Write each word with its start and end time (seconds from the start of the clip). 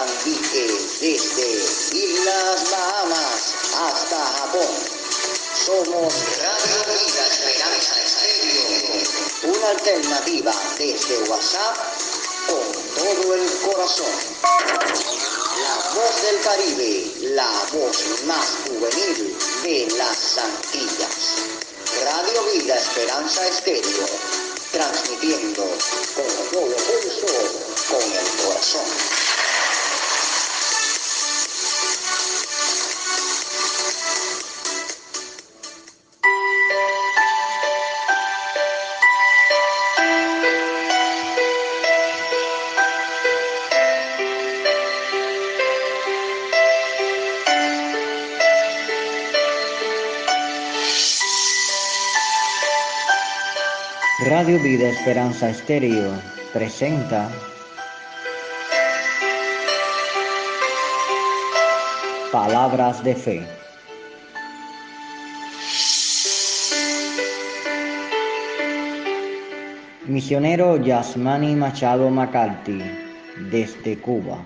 Desde 0.00 1.44
Islas 1.92 2.70
Bahamas 2.70 3.54
hasta 3.76 4.16
Japón. 4.16 4.66
Somos 5.66 6.14
Radio 6.38 6.84
Vida 6.86 7.26
Esperanza 7.26 8.00
Estéreo, 8.02 9.54
una 9.54 9.68
alternativa 9.68 10.54
desde 10.78 11.18
WhatsApp 11.28 11.76
con 12.46 12.72
todo 12.96 13.34
el 13.34 13.46
corazón. 13.60 14.06
La 15.60 15.94
voz 15.94 16.22
del 16.22 16.40
Caribe, 16.40 17.12
la 17.34 17.50
voz 17.70 18.22
más 18.24 18.46
juvenil 18.64 19.36
de 19.62 19.96
las 19.98 20.38
Antillas. 20.38 21.34
Radio 22.04 22.42
Vida 22.54 22.78
Esperanza 22.78 23.46
Estéreo, 23.46 24.06
transmitiendo 24.72 25.62
con 25.62 26.48
todo 26.52 26.74
pulso, 26.74 27.26
con 27.90 28.02
el 28.02 28.46
corazón. 28.46 29.29
Vida 54.62 54.90
Esperanza 54.90 55.48
Estéreo 55.48 56.12
presenta 56.52 57.30
Palabras 62.30 63.02
de 63.02 63.14
Fe. 63.14 63.42
Misionero 70.06 70.76
Yasmani 70.76 71.56
Machado 71.56 72.10
McCarthy, 72.10 72.82
desde 73.50 73.98
Cuba. 73.98 74.44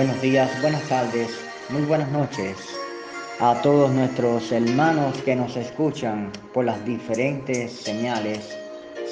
Buenos 0.00 0.22
días, 0.22 0.50
buenas 0.62 0.88
tardes, 0.88 1.28
muy 1.68 1.82
buenas 1.82 2.10
noches 2.10 2.56
a 3.38 3.60
todos 3.60 3.90
nuestros 3.90 4.50
hermanos 4.50 5.14
que 5.26 5.36
nos 5.36 5.54
escuchan 5.56 6.32
por 6.54 6.64
las 6.64 6.82
diferentes 6.86 7.70
señales, 7.70 8.56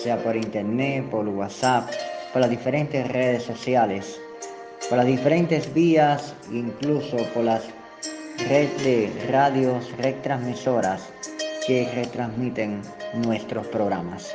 sea 0.02 0.16
por 0.16 0.34
internet, 0.34 1.04
por 1.10 1.28
WhatsApp, 1.28 1.90
por 2.32 2.40
las 2.40 2.48
diferentes 2.48 3.06
redes 3.06 3.42
sociales, 3.42 4.18
por 4.88 4.96
las 4.96 5.06
diferentes 5.06 5.74
vías, 5.74 6.34
incluso 6.50 7.18
por 7.34 7.44
las 7.44 7.64
redes 8.48 8.82
de 8.82 9.12
radios 9.30 9.92
retransmisoras 9.98 11.02
que 11.66 11.86
retransmiten 11.94 12.80
nuestros 13.26 13.66
programas. 13.66 14.34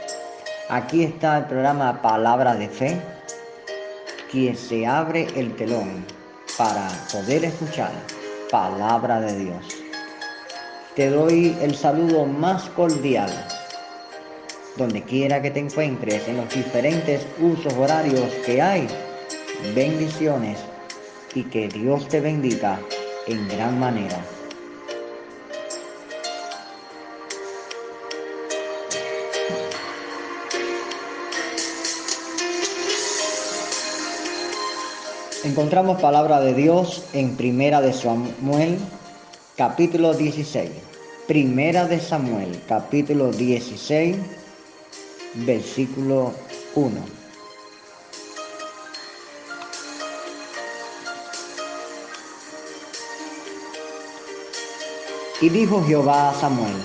Aquí 0.69 1.03
está 1.03 1.39
el 1.39 1.45
programa 1.45 1.99
Palabra 2.03 2.53
de 2.53 2.69
Fe, 2.69 3.01
quien 4.29 4.55
se 4.55 4.85
abre 4.85 5.25
el 5.35 5.55
telón 5.55 6.05
para 6.57 6.87
poder 7.11 7.45
escuchar 7.45 7.91
palabra 8.51 9.19
de 9.19 9.39
Dios. 9.39 9.65
Te 10.95 11.09
doy 11.09 11.57
el 11.61 11.75
saludo 11.75 12.25
más 12.25 12.69
cordial, 12.69 13.31
donde 14.77 15.01
quiera 15.01 15.41
que 15.41 15.51
te 15.51 15.59
encuentres, 15.59 16.27
en 16.27 16.37
los 16.37 16.53
diferentes 16.53 17.25
usos 17.39 17.73
horarios 17.73 18.31
que 18.45 18.61
hay. 18.61 18.87
Bendiciones 19.75 20.59
y 21.33 21.43
que 21.43 21.67
Dios 21.69 22.07
te 22.09 22.19
bendiga 22.19 22.79
en 23.27 23.47
gran 23.47 23.79
manera. 23.79 24.23
Encontramos 35.43 36.01
palabra 36.01 36.39
de 36.39 36.53
Dios 36.53 37.03
en 37.11 37.35
Primera 37.35 37.81
de 37.81 37.91
Samuel, 37.91 38.77
capítulo 39.57 40.13
16. 40.13 40.71
Primera 41.27 41.85
de 41.85 41.99
Samuel, 41.99 42.61
capítulo 42.65 43.29
16, 43.29 44.15
versículo 45.45 46.31
1. 46.75 46.91
Y 55.41 55.49
dijo 55.49 55.83
Jehová 55.83 56.29
a 56.29 56.33
Samuel, 56.35 56.77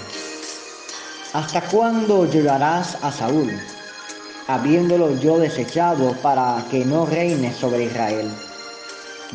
¿hasta 1.33 1.61
cuándo 1.61 2.29
llorarás 2.29 2.99
a 3.05 3.13
Saúl, 3.13 3.53
habiéndolo 4.49 5.17
yo 5.21 5.39
desechado 5.39 6.13
para 6.23 6.65
que 6.73 6.85
no 6.85 7.07
reine 7.07 7.55
sobre 7.55 7.85
Israel? 7.85 8.29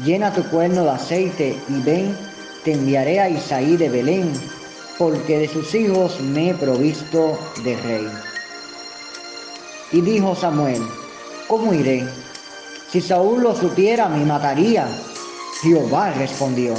Llena 0.02 0.34
tu 0.34 0.44
cuerno 0.50 0.84
de 0.84 0.92
aceite 0.92 1.60
y 1.70 1.82
ven, 1.82 2.18
te 2.64 2.74
enviaré 2.74 3.20
a 3.20 3.30
Isaí 3.30 3.78
de 3.78 3.90
Belén, 3.90 4.34
porque 4.98 5.40
de 5.40 5.48
sus 5.48 5.74
hijos 5.76 6.20
me 6.22 6.50
he 6.50 6.54
provisto 6.54 7.38
de 7.64 7.76
rey. 7.78 8.08
Y 9.92 10.02
dijo 10.02 10.36
Samuel, 10.36 10.82
¿cómo 11.48 11.74
iré? 11.74 12.08
Si 12.92 13.02
Saúl 13.02 13.44
lo 13.44 13.56
supiera, 13.56 14.08
me 14.08 14.26
mataría. 14.26 14.88
Jehová 15.62 16.12
respondió, 16.12 16.74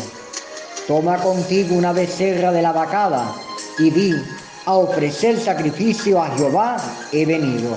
toma 0.87 1.19
contigo 1.19 1.75
una 1.77 1.93
becerra 1.93 2.53
de 2.53 2.63
la 2.63 2.73
vacada 2.73 3.35
y 3.79 3.91
di, 3.91 4.15
a 4.67 4.75
ofrecer 4.75 5.39
sacrificio 5.39 6.23
a 6.23 6.31
Jehová 6.37 6.77
he 7.13 7.25
venido. 7.25 7.77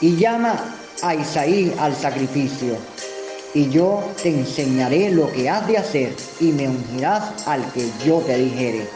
Y 0.00 0.16
llama 0.16 0.56
a 1.02 1.14
Isaí 1.14 1.74
al 1.78 1.94
sacrificio 1.94 2.76
y 3.54 3.70
yo 3.70 4.02
te 4.22 4.30
enseñaré 4.30 5.10
lo 5.10 5.30
que 5.32 5.48
has 5.48 5.66
de 5.68 5.78
hacer 5.78 6.14
y 6.40 6.50
me 6.52 6.68
ungirás 6.68 7.46
al 7.46 7.64
que 7.72 7.88
yo 8.04 8.18
te 8.18 8.36
dijere. 8.36 8.86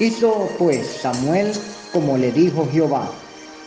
Hizo 0.00 0.48
pues 0.58 0.86
Samuel 1.02 1.52
como 1.92 2.16
le 2.16 2.32
dijo 2.32 2.66
Jehová. 2.72 3.10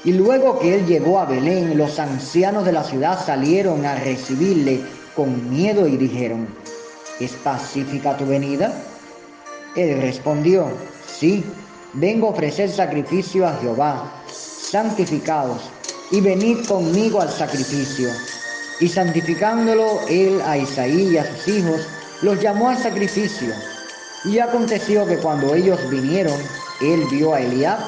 Y 0.04 0.14
luego 0.14 0.58
que 0.58 0.76
él 0.76 0.88
llegó 0.88 1.20
a 1.20 1.26
Belén, 1.26 1.78
los 1.78 2.00
ancianos 2.00 2.66
de 2.66 2.72
la 2.72 2.84
ciudad 2.84 3.24
salieron 3.24 3.86
a 3.86 3.96
recibirle 3.96 4.82
con 5.16 5.50
miedo 5.52 5.88
y 5.88 5.96
dijeron, 5.98 6.48
¿es 7.20 7.34
pacífica 7.34 8.18
tu 8.18 8.26
venida? 8.26 8.74
Él 9.76 10.02
respondió, 10.02 10.70
sí, 11.08 11.44
vengo 11.94 12.28
a 12.28 12.32
ofrecer 12.32 12.72
sacrificio 12.72 13.48
a 13.48 13.56
Jehová, 13.58 14.12
santificados, 14.28 15.62
y 16.10 16.20
venid 16.20 16.66
conmigo 16.66 17.22
al 17.22 17.30
sacrificio. 17.30 18.10
Y 18.82 18.90
santificándolo 18.90 20.02
él 20.10 20.42
a 20.44 20.58
Isaí 20.58 21.12
y 21.14 21.18
a 21.18 21.26
sus 21.26 21.48
hijos, 21.48 21.82
los 22.24 22.42
llamó 22.42 22.70
al 22.70 22.78
sacrificio. 22.78 23.54
Y 24.26 24.40
aconteció 24.40 25.06
que 25.06 25.18
cuando 25.18 25.54
ellos 25.54 25.80
vinieron, 25.90 26.40
él 26.82 27.04
vio 27.12 27.34
a 27.34 27.42
Eliab 27.42 27.80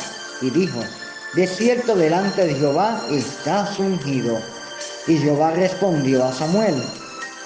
y 0.41 0.51
dijo, 0.51 0.79
de 1.33 1.47
cierto 1.47 1.95
delante 1.95 2.45
de 2.45 2.53
Jehová 2.53 3.01
estás 3.11 3.79
ungido. 3.79 4.39
Y 5.07 5.17
Jehová 5.17 5.51
respondió 5.51 6.23
a 6.23 6.31
Samuel, 6.31 6.75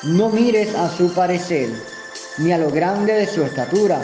no 0.04 0.30
mires 0.30 0.76
a 0.76 0.90
su 0.96 1.12
parecer, 1.14 1.70
ni 2.38 2.52
a 2.52 2.58
lo 2.58 2.70
grande 2.70 3.14
de 3.14 3.28
su 3.28 3.44
estatura, 3.44 4.02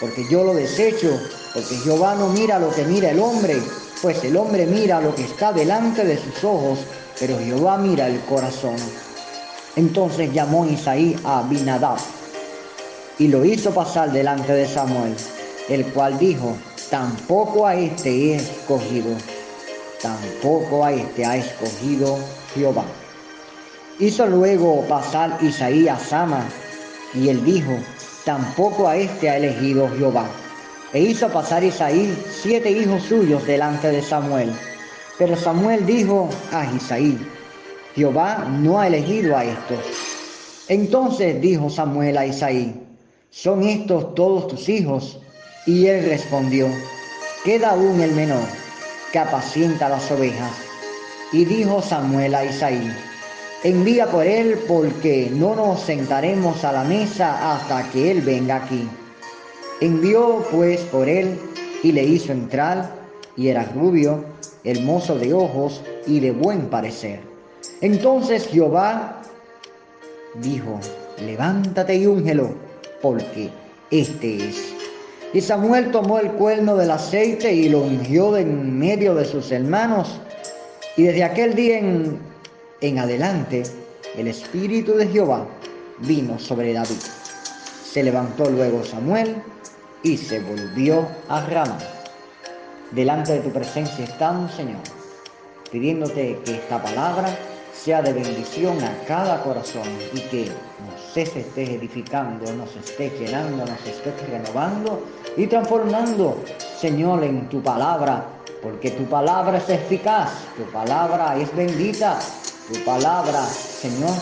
porque 0.00 0.26
yo 0.30 0.44
lo 0.44 0.54
desecho, 0.54 1.20
porque 1.52 1.76
Jehová 1.76 2.14
no 2.14 2.28
mira 2.28 2.58
lo 2.58 2.70
que 2.70 2.84
mira 2.84 3.10
el 3.10 3.20
hombre, 3.20 3.62
pues 4.00 4.24
el 4.24 4.36
hombre 4.36 4.64
mira 4.66 5.00
lo 5.00 5.14
que 5.14 5.24
está 5.24 5.52
delante 5.52 6.04
de 6.04 6.16
sus 6.16 6.42
ojos, 6.42 6.78
pero 7.20 7.38
Jehová 7.38 7.78
mira 7.78 8.06
el 8.06 8.20
corazón. 8.20 8.76
Entonces 9.76 10.32
llamó 10.32 10.66
Isaí 10.66 11.16
a 11.24 11.40
Abinadab 11.40 11.98
y 13.18 13.28
lo 13.28 13.44
hizo 13.44 13.72
pasar 13.72 14.12
delante 14.12 14.52
de 14.52 14.66
Samuel, 14.66 15.14
el 15.68 15.84
cual 15.92 16.18
dijo, 16.18 16.56
tampoco 16.90 17.66
a 17.66 17.74
este 17.74 18.10
he 18.10 18.34
escogido. 18.36 19.16
tampoco 20.02 20.84
a 20.84 20.92
este 20.92 21.24
ha 21.24 21.36
escogido 21.36 22.18
Jehová. 22.54 22.84
Hizo 23.98 24.26
luego 24.26 24.82
pasar 24.82 25.38
Isaías 25.42 26.00
a 26.00 26.04
Sama, 26.04 26.44
y 27.14 27.28
él 27.28 27.44
dijo, 27.44 27.72
tampoco 28.24 28.88
a 28.88 28.96
este 28.96 29.28
ha 29.28 29.36
elegido 29.38 29.88
Jehová. 29.98 30.26
E 30.92 31.00
hizo 31.00 31.28
pasar 31.28 31.64
Isaí 31.64 32.16
siete 32.30 32.70
hijos 32.70 33.02
suyos 33.02 33.44
delante 33.44 33.88
de 33.88 34.00
Samuel. 34.00 34.52
Pero 35.18 35.36
Samuel 35.36 35.84
dijo 35.84 36.28
a 36.52 36.64
Isaí, 36.72 37.18
Jehová 37.96 38.46
no 38.48 38.78
ha 38.78 38.86
elegido 38.86 39.36
a 39.36 39.44
estos. 39.44 39.78
Entonces 40.68 41.40
dijo 41.40 41.68
Samuel 41.68 42.16
a 42.16 42.26
Isaí, 42.26 42.72
¿son 43.30 43.64
estos 43.64 44.14
todos 44.14 44.46
tus 44.46 44.68
hijos? 44.68 45.18
Y 45.66 45.86
él 45.86 46.04
respondió, 46.04 46.68
queda 47.44 47.70
aún 47.70 48.00
el 48.00 48.12
menor, 48.12 48.44
que 49.12 49.18
apacienta 49.18 49.88
las 49.88 50.08
ovejas. 50.12 50.52
Y 51.32 51.44
dijo 51.44 51.82
Samuel 51.82 52.36
a 52.36 52.44
Isaí, 52.44 52.92
envía 53.64 54.06
por 54.06 54.24
él 54.24 54.60
porque 54.68 55.30
no 55.32 55.56
nos 55.56 55.80
sentaremos 55.80 56.62
a 56.64 56.72
la 56.72 56.84
mesa 56.84 57.54
hasta 57.54 57.90
que 57.90 58.12
él 58.12 58.20
venga 58.20 58.56
aquí. 58.56 58.88
Envió 59.80 60.46
pues 60.52 60.80
por 60.82 61.08
él 61.08 61.40
y 61.82 61.90
le 61.90 62.04
hizo 62.04 62.32
entrar, 62.32 62.94
y 63.36 63.48
era 63.48 63.64
rubio, 63.74 64.24
hermoso 64.64 65.18
de 65.18 65.32
ojos 65.32 65.82
y 66.06 66.20
de 66.20 66.32
buen 66.32 66.68
parecer. 66.68 67.20
Entonces 67.80 68.46
Jehová 68.48 69.22
dijo, 70.34 70.80
levántate 71.24 71.96
y 71.96 72.06
úngelo, 72.06 72.50
porque 73.02 73.50
este 73.90 74.48
es. 74.48 74.74
Y 75.32 75.40
Samuel 75.40 75.90
tomó 75.90 76.18
el 76.18 76.30
cuerno 76.32 76.76
del 76.76 76.90
aceite 76.90 77.52
y 77.52 77.68
lo 77.68 77.80
ungió 77.80 78.36
en 78.36 78.78
medio 78.78 79.14
de 79.14 79.24
sus 79.24 79.52
hermanos. 79.52 80.20
Y 80.96 81.02
desde 81.02 81.24
aquel 81.24 81.54
día 81.54 81.78
en, 81.78 82.18
en 82.80 82.98
adelante, 82.98 83.62
el 84.16 84.28
Espíritu 84.28 84.94
de 84.94 85.06
Jehová 85.06 85.46
vino 85.98 86.38
sobre 86.38 86.72
David. 86.72 86.96
Se 87.92 88.02
levantó 88.02 88.48
luego 88.48 88.82
Samuel 88.84 89.36
y 90.02 90.16
se 90.16 90.40
volvió 90.40 91.06
a 91.28 91.44
Ramá. 91.46 91.78
Delante 92.90 93.34
de 93.34 93.40
tu 93.40 93.50
presencia 93.50 94.02
estamos, 94.02 94.50
Señor, 94.52 94.80
pidiéndote 95.70 96.40
que 96.42 96.54
esta 96.54 96.82
palabra 96.82 97.28
sea 97.74 98.00
de 98.00 98.14
bendición 98.14 98.82
a 98.82 99.04
cada 99.06 99.42
corazón 99.42 99.86
y 100.14 100.20
que 100.20 100.46
nos 100.46 101.14
estés 101.14 101.46
edificando, 101.54 102.50
nos 102.54 102.74
estés 102.76 103.12
llenando, 103.20 103.66
nos 103.66 103.86
estés 103.86 104.14
renovando 104.30 105.04
y 105.36 105.46
transformando, 105.46 106.42
Señor, 106.80 107.24
en 107.24 107.46
tu 107.50 107.62
palabra, 107.62 108.24
porque 108.62 108.90
tu 108.92 109.04
palabra 109.04 109.58
es 109.58 109.68
eficaz, 109.68 110.30
tu 110.56 110.64
palabra 110.72 111.36
es 111.38 111.54
bendita, 111.54 112.18
tu 112.72 112.82
palabra, 112.86 113.44
Señor, 113.44 114.16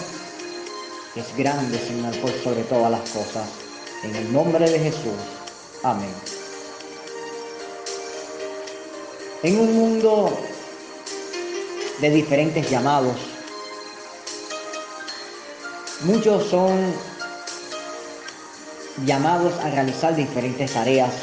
es 1.15 1.37
grande, 1.37 1.79
Señor, 1.79 2.17
por 2.21 2.33
sobre 2.43 2.65
todas 2.65 2.91
las 2.91 3.09
cosas. 3.11 3.49
En 4.03 4.15
el 4.17 4.33
nombre 4.33 4.69
de 4.69 4.79
Jesús. 4.81 5.15
Amén. 5.85 6.36
En 9.47 9.61
un 9.61 9.77
mundo 9.77 10.37
de 12.01 12.11
diferentes 12.11 12.69
llamados, 12.69 13.17
muchos 16.01 16.49
son 16.51 16.93
llamados 19.05 19.55
a 19.61 19.71
realizar 19.71 20.17
diferentes 20.17 20.73
tareas. 20.73 21.15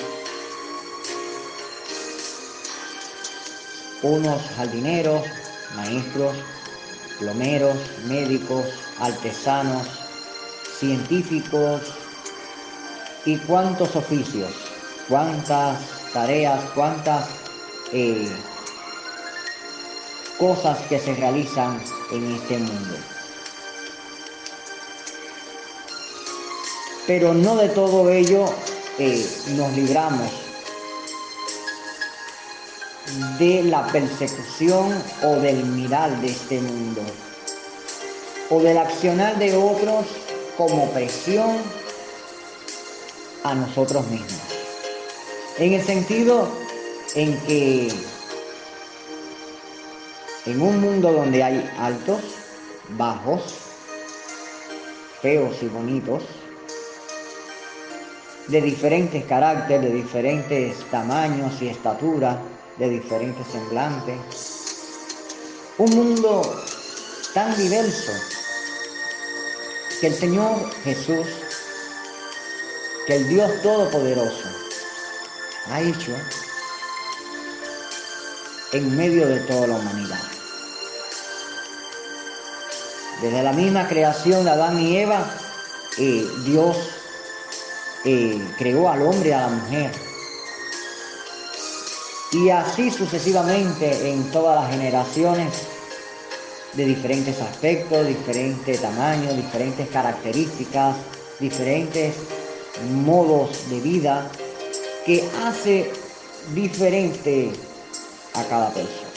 Unos 4.03 4.41
jardineros, 4.55 5.25
maestros, 5.75 6.33
plomeros, 7.19 7.75
médicos, 8.05 8.67
artesanos, 9.01 9.85
científicos 10.79 11.81
y 13.25 13.35
cuántos 13.39 13.93
oficios, 13.97 14.53
cuántas 15.09 15.77
tareas, 16.13 16.61
cuántas 16.73 17.43
eh, 17.93 18.27
cosas 20.39 20.79
que 20.87 20.99
se 20.99 21.13
realizan 21.13 21.79
en 22.11 22.31
este 22.31 22.57
mundo. 22.57 22.97
Pero 27.05 27.33
no 27.33 27.55
de 27.55 27.69
todo 27.69 28.09
ello 28.09 28.45
eh, 28.97 29.25
nos 29.55 29.71
libramos 29.73 30.31
de 33.37 33.63
la 33.63 33.85
persecución 33.87 35.03
o 35.21 35.35
del 35.35 35.63
mirar 35.65 36.19
de 36.21 36.27
este 36.27 36.61
mundo, 36.61 37.01
o 38.49 38.59
del 38.59 38.77
accionar 38.77 39.37
de 39.37 39.55
otros 39.55 40.05
como 40.57 40.89
presión 40.91 41.57
a 43.43 43.53
nosotros 43.53 44.07
mismos. 44.07 44.41
En 45.59 45.73
el 45.73 45.85
sentido 45.85 46.62
en 47.15 47.37
que 47.45 47.87
en 50.45 50.61
un 50.61 50.81
mundo 50.81 51.11
donde 51.11 51.43
hay 51.43 51.69
altos, 51.77 52.21
bajos, 52.97 53.41
feos 55.21 55.55
y 55.61 55.67
bonitos, 55.67 56.23
de 58.47 58.61
diferentes 58.61 59.23
caracteres, 59.25 59.89
de 59.89 59.95
diferentes 59.95 60.77
tamaños 60.89 61.61
y 61.61 61.69
estatura, 61.69 62.41
de 62.77 62.89
diferentes 62.89 63.47
semblantes. 63.47 64.17
Un 65.77 65.91
mundo 65.91 66.41
tan 67.33 67.55
diverso 67.55 68.11
que 70.01 70.07
el 70.07 70.13
Señor 70.13 70.71
Jesús, 70.83 71.27
que 73.07 73.15
el 73.15 73.29
Dios 73.29 73.49
Todopoderoso 73.61 74.49
ha 75.69 75.81
hecho 75.81 76.13
en 78.73 78.97
medio 78.97 79.27
de 79.27 79.39
toda 79.41 79.67
la 79.67 79.75
humanidad. 79.75 80.19
Desde 83.21 83.43
la 83.43 83.53
misma 83.53 83.87
creación 83.87 84.43
de 84.43 84.51
Adán 84.51 84.79
y 84.79 84.97
Eva, 84.97 85.25
eh, 85.97 86.27
Dios 86.45 86.77
eh, 88.03 88.41
creó 88.57 88.89
al 88.89 89.01
hombre 89.03 89.29
y 89.29 89.31
a 89.31 89.41
la 89.41 89.47
mujer 89.47 89.91
y 92.33 92.49
así 92.49 92.89
sucesivamente 92.89 94.09
en 94.09 94.23
todas 94.31 94.61
las 94.61 94.71
generaciones 94.71 95.67
de 96.73 96.85
diferentes 96.85 97.39
aspectos, 97.39 98.07
diferentes 98.07 98.81
tamaños, 98.81 99.35
diferentes 99.35 99.87
características, 99.89 100.95
diferentes 101.39 102.15
modos 102.91 103.69
de 103.69 103.79
vida 103.79 104.27
que 105.05 105.23
hace 105.45 105.91
diferente 106.55 107.51
a 108.33 108.43
cada 108.45 108.69
persona. 108.69 109.09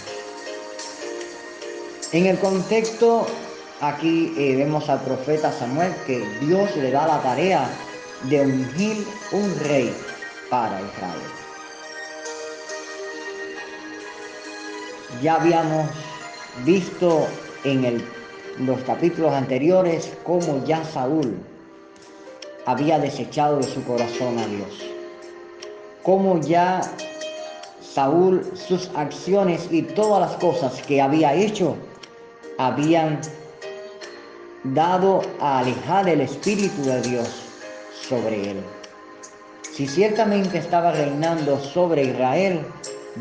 En 2.12 2.26
el 2.26 2.38
contexto, 2.38 3.26
aquí 3.80 4.32
eh, 4.38 4.56
vemos 4.56 4.88
al 4.88 5.00
profeta 5.00 5.52
Samuel 5.52 5.92
que 6.06 6.26
Dios 6.40 6.74
le 6.76 6.90
da 6.90 7.06
la 7.06 7.20
tarea 7.22 7.68
de 8.24 8.40
ungir 8.40 9.06
un 9.32 9.58
rey 9.60 9.94
para 10.48 10.80
Israel. 10.80 11.20
Ya 15.22 15.34
habíamos 15.34 15.88
visto 16.64 17.26
en 17.64 18.02
los 18.58 18.80
capítulos 18.82 19.32
anteriores 19.32 20.12
cómo 20.24 20.64
ya 20.64 20.84
Saúl 20.84 21.36
había 22.66 22.98
desechado 22.98 23.58
de 23.58 23.64
su 23.64 23.82
corazón 23.84 24.38
a 24.38 24.46
Dios. 24.46 24.90
Cómo 26.02 26.40
ya 26.40 26.80
Saúl, 27.96 28.44
sus 28.54 28.90
acciones 28.94 29.68
y 29.70 29.80
todas 29.80 30.20
las 30.20 30.38
cosas 30.38 30.82
que 30.82 31.00
había 31.00 31.32
hecho 31.32 31.78
habían 32.58 33.22
dado 34.64 35.22
a 35.40 35.60
alejar 35.60 36.06
el 36.06 36.20
Espíritu 36.20 36.82
de 36.84 37.00
Dios 37.00 37.26
sobre 38.06 38.50
él. 38.50 38.58
Si 39.72 39.86
ciertamente 39.86 40.58
estaba 40.58 40.92
reinando 40.92 41.58
sobre 41.58 42.04
Israel, 42.04 42.66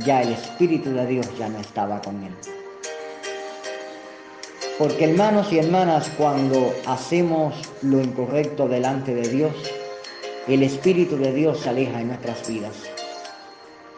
ya 0.03 0.23
el 0.23 0.33
Espíritu 0.33 0.91
de 0.91 1.05
Dios 1.05 1.27
ya 1.39 1.47
no 1.47 1.59
estaba 1.59 2.01
con 2.01 2.21
él. 2.21 2.33
Porque 4.77 5.05
hermanos 5.05 5.53
y 5.53 5.59
hermanas, 5.59 6.11
cuando 6.17 6.73
hacemos 6.85 7.55
lo 7.81 8.01
incorrecto 8.01 8.67
delante 8.67 9.15
de 9.15 9.29
Dios, 9.29 9.53
el 10.49 10.63
Espíritu 10.63 11.15
de 11.15 11.31
Dios 11.31 11.61
se 11.61 11.69
aleja 11.69 12.01
en 12.01 12.09
nuestras 12.09 12.45
vidas. 12.45 12.94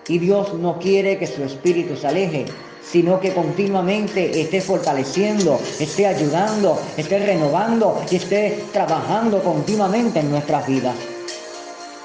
Y 0.08 0.20
Dios 0.20 0.54
no 0.54 0.80
quiere 0.80 1.18
que 1.18 1.28
su 1.28 1.44
Espíritu 1.44 1.96
se 1.96 2.08
aleje, 2.08 2.46
sino 2.82 3.20
que 3.20 3.34
continuamente 3.34 4.42
esté 4.42 4.62
fortaleciendo, 4.62 5.60
esté 5.80 6.08
ayudando, 6.08 6.80
esté 6.96 7.20
renovando 7.20 8.02
y 8.10 8.16
esté 8.16 8.64
trabajando 8.72 9.44
continuamente 9.44 10.20
en 10.20 10.32
nuestras 10.32 10.66
vidas. 10.68 10.96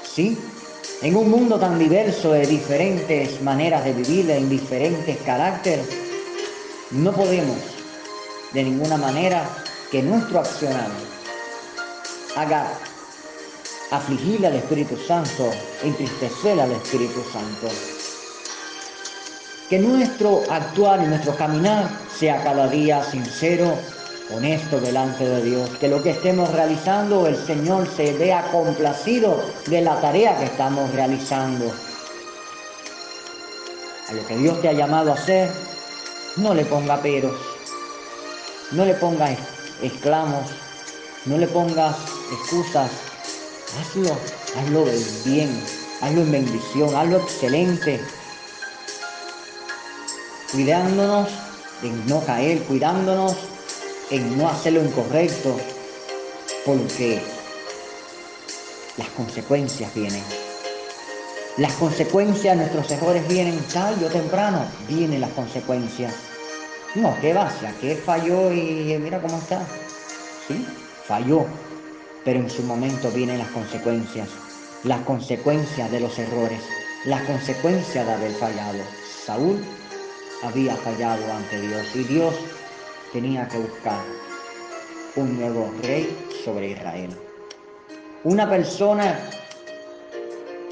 ¿Sí? 0.03 0.37
En 1.01 1.15
un 1.15 1.29
mundo 1.29 1.59
tan 1.59 1.79
diverso 1.79 2.33
de 2.33 2.45
diferentes 2.45 3.41
maneras 3.41 3.83
de 3.83 3.93
vivir, 3.93 4.29
en 4.31 4.49
diferentes 4.49 5.17
caracteres, 5.25 5.85
No 6.91 7.11
podemos 7.11 7.57
de 8.53 8.63
ninguna 8.63 8.97
manera 8.97 9.49
que 9.89 10.03
nuestro 10.03 10.39
accionar 10.41 10.89
haga 12.35 12.71
afligir 13.89 14.45
al 14.45 14.55
Espíritu 14.55 14.95
Santo, 14.97 15.49
entristecer 15.83 16.59
al 16.59 16.71
Espíritu 16.71 17.21
Santo. 17.31 17.92
Que 19.69 19.79
nuestro 19.79 20.43
actuar 20.49 21.01
y 21.03 21.07
nuestro 21.07 21.35
caminar 21.35 21.89
sea 22.17 22.43
cada 22.43 22.67
día 22.67 23.03
sincero, 23.03 23.75
honesto 24.35 24.79
delante 24.79 25.27
de 25.27 25.41
Dios. 25.41 25.69
Que 25.79 25.87
lo 25.87 26.03
que 26.03 26.11
estemos 26.11 26.51
realizando, 26.51 27.27
el 27.27 27.37
Señor 27.37 27.87
se 27.95 28.13
vea 28.13 28.49
complacido 28.51 29.41
de 29.67 29.81
la 29.81 29.99
tarea 30.01 30.37
que 30.37 30.45
estamos 30.45 30.91
realizando. 30.91 31.71
A 34.09 34.13
lo 34.13 34.27
que 34.27 34.37
Dios 34.37 34.61
te 34.61 34.69
ha 34.69 34.73
llamado 34.73 35.11
a 35.11 35.15
hacer, 35.15 35.49
no 36.37 36.53
le 36.53 36.65
ponga 36.65 37.01
peros, 37.01 37.35
no 38.71 38.85
le 38.85 38.93
pongas 38.95 39.37
exclamos, 39.81 40.49
no 41.25 41.37
le 41.37 41.47
pongas 41.47 41.95
excusas. 42.31 42.91
Hazlo, 43.79 44.15
hazlo 44.57 44.85
bien, 45.25 45.49
hazlo 46.01 46.21
en 46.21 46.31
bendición, 46.31 46.95
hazlo 46.95 47.17
excelente. 47.17 47.99
Cuidándonos 50.53 51.29
en 51.81 52.05
no 52.05 52.23
caer, 52.23 52.61
cuidándonos 52.65 53.35
en 54.11 54.37
no 54.37 54.47
hacer 54.47 54.73
lo 54.73 54.83
incorrecto, 54.83 55.59
porque 56.63 57.19
las 58.97 59.07
consecuencias 59.09 59.91
vienen. 59.95 60.21
Las 61.57 61.73
consecuencias 61.73 62.55
de 62.55 62.65
nuestros 62.65 62.91
errores 62.91 63.27
vienen 63.27 63.59
tarde 63.73 64.05
o 64.05 64.09
temprano, 64.09 64.63
vienen 64.87 65.21
las 65.21 65.31
consecuencias. 65.31 66.13
No, 66.93 67.17
¿qué 67.19 67.33
va? 67.33 67.51
que 67.81 67.95
falló 67.95 68.51
y 68.53 68.95
mira 69.01 69.19
cómo 69.19 69.39
está. 69.39 69.65
Sí, 70.47 70.67
falló, 71.07 71.47
pero 72.23 72.39
en 72.39 72.49
su 72.51 72.61
momento 72.61 73.09
vienen 73.09 73.39
las 73.39 73.49
consecuencias. 73.49 74.29
Las 74.83 74.99
consecuencias 74.99 75.89
de 75.89 75.99
los 75.99 76.19
errores, 76.19 76.61
las 77.05 77.23
consecuencias 77.23 78.05
de 78.05 78.13
haber 78.13 78.31
fallado. 78.33 78.83
Saúl 79.25 79.59
había 80.43 80.75
fallado 80.75 81.23
ante 81.31 81.61
Dios 81.61 81.95
y 81.95 82.03
Dios 82.03 82.35
tenía 83.11 83.47
que 83.47 83.57
buscar 83.57 84.03
un 85.15 85.39
nuevo 85.39 85.71
rey 85.83 86.15
sobre 86.43 86.71
Israel. 86.71 87.09
Una 88.23 88.49
persona 88.49 89.19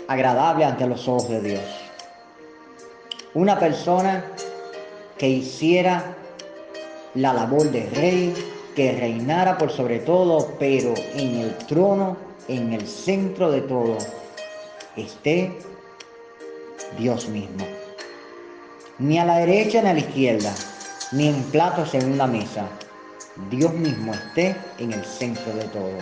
agradable 0.08 0.66
ante 0.66 0.88
los 0.88 1.08
ojos 1.08 1.30
de 1.30 1.42
Dios. 1.42 1.64
Una 3.34 3.58
persona 3.60 4.26
que 5.18 5.30
hiciera 5.30 6.16
la 7.14 7.34
labor 7.34 7.70
de 7.72 7.90
rey, 7.92 8.34
que 8.76 8.94
reinara 8.94 9.58
por 9.58 9.72
sobre 9.72 10.00
todo, 10.00 10.54
pero 10.60 10.94
en 11.14 11.36
el 11.36 11.58
trono, 11.68 12.18
en 12.48 12.74
el 12.74 12.88
centro 12.88 13.52
de 13.52 13.62
todo, 13.62 13.98
esté 14.98 15.58
Dios 16.98 17.28
mismo. 17.30 17.81
Ni 19.02 19.18
a 19.18 19.26
la 19.26 19.40
derecha 19.40 19.82
ni 19.82 19.90
a 19.90 19.94
la 19.94 20.00
izquierda, 20.00 20.54
ni 21.12 21.30
en 21.30 21.42
platos 21.46 21.96
en 21.96 22.12
una 22.12 22.28
mesa. 22.28 22.68
Dios 23.50 23.74
mismo 23.74 24.14
esté 24.14 24.56
en 24.78 24.94
el 24.94 25.04
centro 25.04 25.52
de 25.54 25.64
todo. 25.70 25.98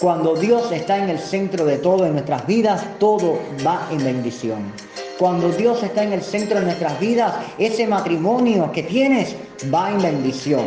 Cuando 0.00 0.34
Dios 0.34 0.72
está 0.72 0.98
en 0.98 1.10
el 1.10 1.20
centro 1.20 1.64
de 1.64 1.78
todo 1.78 2.06
en 2.06 2.14
nuestras 2.14 2.44
vidas, 2.44 2.84
todo 2.98 3.38
va 3.64 3.86
en 3.92 4.02
bendición. 4.02 4.72
Cuando 5.16 5.50
Dios 5.50 5.80
está 5.84 6.02
en 6.02 6.12
el 6.12 6.22
centro 6.22 6.58
de 6.58 6.64
nuestras 6.64 6.98
vidas, 6.98 7.34
ese 7.56 7.86
matrimonio 7.86 8.72
que 8.72 8.82
tienes 8.82 9.36
va 9.72 9.92
en 9.92 10.02
bendición. 10.02 10.66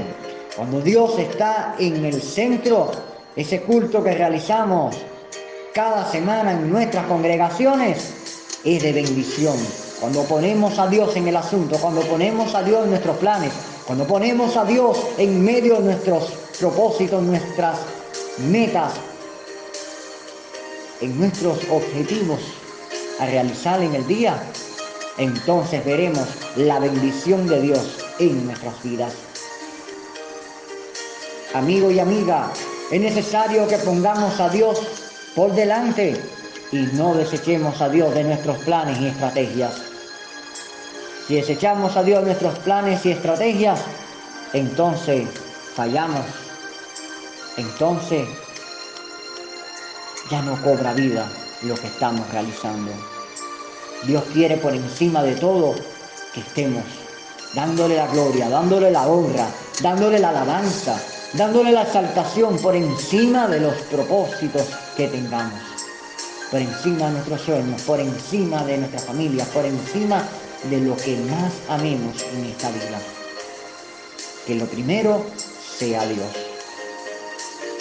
Cuando 0.55 0.79
Dios 0.79 1.19
está 1.19 1.75
en 1.77 2.05
el 2.05 2.21
centro, 2.21 2.91
ese 3.35 3.61
culto 3.63 4.01
que 4.01 4.13
realizamos 4.13 4.95
cada 5.73 6.09
semana 6.09 6.53
en 6.53 6.71
nuestras 6.71 7.05
congregaciones 7.07 8.13
es 8.63 8.81
de 8.81 8.93
bendición. 8.93 9.57
Cuando 10.01 10.23
ponemos 10.23 10.79
a 10.79 10.87
Dios 10.87 11.15
en 11.15 11.27
el 11.27 11.35
asunto, 11.35 11.77
cuando 11.77 12.01
ponemos 12.01 12.55
a 12.55 12.63
Dios 12.63 12.85
en 12.85 12.89
nuestros 12.89 13.17
planes, 13.17 13.53
cuando 13.85 14.07
ponemos 14.07 14.57
a 14.57 14.65
Dios 14.65 14.97
en 15.19 15.45
medio 15.45 15.75
de 15.75 15.83
nuestros 15.83 16.23
propósitos, 16.59 17.21
nuestras 17.21 17.77
metas, 18.49 18.93
en 21.01 21.19
nuestros 21.19 21.59
objetivos 21.69 22.39
a 23.19 23.27
realizar 23.27 23.79
en 23.83 23.93
el 23.93 24.07
día, 24.07 24.41
entonces 25.19 25.85
veremos 25.85 26.27
la 26.55 26.79
bendición 26.79 27.45
de 27.45 27.61
Dios 27.61 27.99
en 28.17 28.47
nuestras 28.47 28.81
vidas. 28.81 29.13
Amigo 31.53 31.91
y 31.91 31.99
amiga, 31.99 32.51
es 32.89 32.99
necesario 32.99 33.67
que 33.67 33.77
pongamos 33.77 34.39
a 34.39 34.49
Dios 34.49 34.81
por 35.35 35.53
delante 35.53 36.19
y 36.71 36.77
no 36.93 37.13
desechemos 37.13 37.79
a 37.81 37.89
Dios 37.89 38.15
de 38.15 38.23
nuestros 38.23 38.57
planes 38.63 38.99
y 38.99 39.05
estrategias. 39.05 39.90
Si 41.31 41.37
desechamos 41.37 41.95
a 41.95 42.03
Dios 42.03 42.25
nuestros 42.25 42.59
planes 42.59 43.05
y 43.05 43.11
estrategias, 43.11 43.79
entonces 44.51 45.29
fallamos. 45.73 46.25
Entonces 47.55 48.27
ya 50.29 50.41
no 50.41 50.61
cobra 50.61 50.91
vida 50.91 51.31
lo 51.61 51.75
que 51.75 51.87
estamos 51.87 52.29
realizando. 52.33 52.91
Dios 54.05 54.25
quiere 54.33 54.57
por 54.57 54.73
encima 54.73 55.23
de 55.23 55.35
todo 55.35 55.73
que 56.33 56.41
estemos 56.41 56.83
dándole 57.53 57.95
la 57.95 58.07
gloria, 58.07 58.49
dándole 58.49 58.91
la 58.91 59.07
honra, 59.07 59.47
dándole 59.81 60.19
la 60.19 60.31
alabanza, 60.31 61.01
dándole 61.31 61.71
la 61.71 61.83
exaltación 61.83 62.57
por 62.57 62.75
encima 62.75 63.47
de 63.47 63.61
los 63.61 63.75
propósitos 63.83 64.67
que 64.97 65.07
tengamos, 65.07 65.61
por 66.51 66.59
encima 66.59 67.05
de 67.05 67.11
nuestros 67.13 67.39
sueños, 67.39 67.81
por 67.83 68.01
encima 68.01 68.65
de 68.65 68.79
nuestra 68.79 68.99
familia, 68.99 69.45
por 69.45 69.65
encima 69.65 70.27
de 70.63 70.79
lo 70.79 70.95
que 70.95 71.15
más 71.17 71.53
amemos 71.69 72.23
en 72.33 72.45
esta 72.45 72.69
vida. 72.69 72.99
Que 74.45 74.55
lo 74.55 74.65
primero 74.65 75.25
sea 75.77 76.05
Dios. 76.05 76.27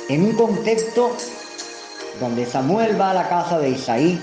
En 0.09 0.25
un 0.25 0.33
contexto 0.33 1.15
donde 2.21 2.47
Samuel 2.47 3.01
va 3.01 3.11
a 3.11 3.15
la 3.15 3.29
casa 3.29 3.59
de 3.59 3.71
Isaí 3.71 4.21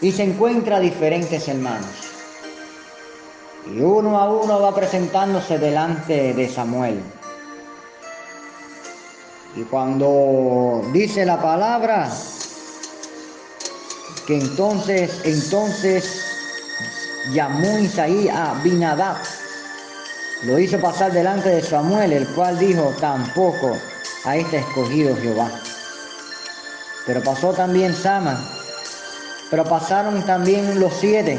y 0.00 0.12
se 0.12 0.22
encuentra 0.24 0.80
diferentes 0.80 1.48
hermanos. 1.48 1.90
Y 3.74 3.80
uno 3.80 4.18
a 4.18 4.30
uno 4.30 4.60
va 4.60 4.74
presentándose 4.74 5.58
delante 5.58 6.34
de 6.34 6.48
Samuel. 6.48 7.00
Y 9.56 9.62
cuando 9.62 10.82
dice 10.92 11.24
la 11.24 11.40
palabra, 11.40 12.10
que 14.26 14.38
entonces, 14.38 15.20
entonces 15.24 16.23
llamó 17.32 17.78
Isaí 17.78 18.28
a 18.28 18.54
Binadab. 18.62 19.16
Lo 20.42 20.58
hizo 20.58 20.78
pasar 20.78 21.12
delante 21.12 21.48
de 21.48 21.62
Samuel, 21.62 22.12
el 22.12 22.26
cual 22.28 22.58
dijo, 22.58 22.94
tampoco 23.00 23.78
a 24.24 24.36
este 24.36 24.58
escogido 24.58 25.16
Jehová. 25.16 25.50
Pero 27.06 27.22
pasó 27.22 27.52
también 27.52 27.94
Sama, 27.94 28.42
pero 29.50 29.64
pasaron 29.64 30.22
también 30.22 30.80
los 30.80 30.92
siete, 30.94 31.38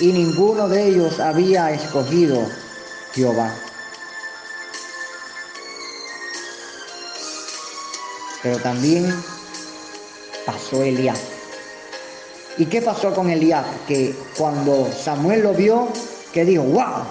y 0.00 0.12
ninguno 0.12 0.68
de 0.68 0.88
ellos 0.88 1.20
había 1.20 1.70
escogido 1.72 2.46
Jehová. 3.14 3.52
Pero 8.42 8.58
también 8.58 9.14
pasó 10.44 10.82
Elías. 10.82 11.31
¿Y 12.58 12.66
qué 12.66 12.82
pasó 12.82 13.14
con 13.14 13.30
Elías? 13.30 13.64
Que 13.88 14.14
cuando 14.36 14.90
Samuel 14.92 15.42
lo 15.42 15.54
vio, 15.54 15.88
que 16.32 16.44
dijo, 16.44 16.62
wow, 16.62 17.04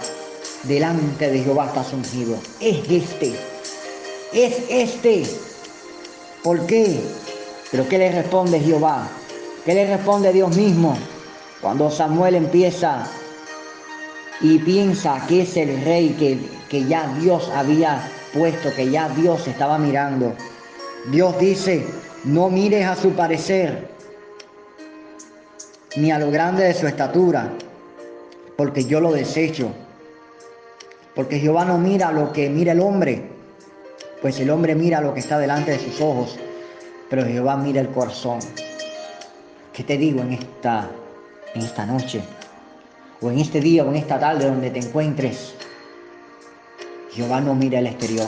delante 0.63 1.29
de 1.29 1.43
Jehová 1.43 1.67
está 1.67 1.83
ungido. 1.95 2.35
Es 2.59 2.87
este, 2.89 3.33
es 4.33 4.63
este. 4.69 5.23
¿Por 6.43 6.65
qué? 6.67 6.99
Pero 7.71 7.87
¿qué 7.87 7.97
le 7.97 8.11
responde 8.11 8.59
Jehová? 8.59 9.07
¿Qué 9.65 9.73
le 9.73 9.87
responde 9.87 10.31
Dios 10.31 10.55
mismo? 10.55 10.97
Cuando 11.61 11.89
Samuel 11.89 12.35
empieza 12.35 13.07
y 14.41 14.59
piensa 14.59 15.23
que 15.27 15.43
es 15.43 15.57
el 15.57 15.83
rey 15.85 16.15
que, 16.19 16.39
que 16.69 16.87
ya 16.87 17.07
Dios 17.19 17.49
había 17.55 18.01
puesto, 18.33 18.73
que 18.75 18.89
ya 18.89 19.09
Dios 19.09 19.47
estaba 19.47 19.77
mirando. 19.77 20.33
Dios 21.11 21.37
dice, 21.39 21.85
no 22.23 22.49
mires 22.49 22.85
a 22.85 22.95
su 22.95 23.11
parecer, 23.11 23.90
ni 25.95 26.11
a 26.11 26.19
lo 26.19 26.31
grande 26.31 26.63
de 26.63 26.73
su 26.73 26.87
estatura, 26.87 27.51
porque 28.55 28.85
yo 28.85 28.99
lo 28.99 29.11
desecho. 29.11 29.71
Porque 31.15 31.39
Jehová 31.39 31.65
no 31.65 31.77
mira 31.77 32.11
lo 32.11 32.31
que 32.31 32.49
mira 32.49 32.71
el 32.71 32.79
hombre, 32.79 33.23
pues 34.21 34.39
el 34.39 34.49
hombre 34.49 34.75
mira 34.75 35.01
lo 35.01 35.13
que 35.13 35.19
está 35.19 35.37
delante 35.37 35.71
de 35.71 35.79
sus 35.79 35.99
ojos, 35.99 36.39
pero 37.09 37.25
Jehová 37.25 37.57
mira 37.57 37.81
el 37.81 37.89
corazón. 37.89 38.39
¿Qué 39.73 39.83
te 39.83 39.97
digo 39.97 40.21
en 40.21 40.33
esta, 40.33 40.89
en 41.53 41.61
esta 41.61 41.85
noche? 41.85 42.21
o 43.21 43.29
en 43.29 43.39
este 43.39 43.61
día 43.61 43.83
o 43.83 43.89
en 43.89 43.97
esta 43.97 44.19
tarde 44.19 44.45
donde 44.45 44.71
te 44.71 44.79
encuentres, 44.79 45.53
Jehová 47.11 47.39
no 47.39 47.53
mira 47.53 47.79
el 47.79 47.87
exterior. 47.87 48.27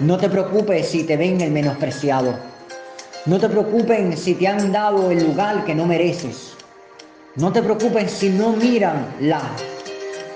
No 0.00 0.16
te 0.16 0.28
preocupes 0.28 0.88
si 0.88 1.04
te 1.04 1.16
ven 1.16 1.40
el 1.40 1.50
menospreciado. 1.50 2.36
No 3.28 3.38
te 3.38 3.46
preocupes 3.46 4.20
si 4.20 4.32
te 4.36 4.48
han 4.48 4.72
dado 4.72 5.10
el 5.10 5.22
lugar 5.22 5.66
que 5.66 5.74
no 5.74 5.84
mereces. 5.84 6.54
No 7.36 7.52
te 7.52 7.62
preocupes 7.62 8.10
si 8.10 8.30
no 8.30 8.52
miran 8.52 9.16
las 9.20 9.42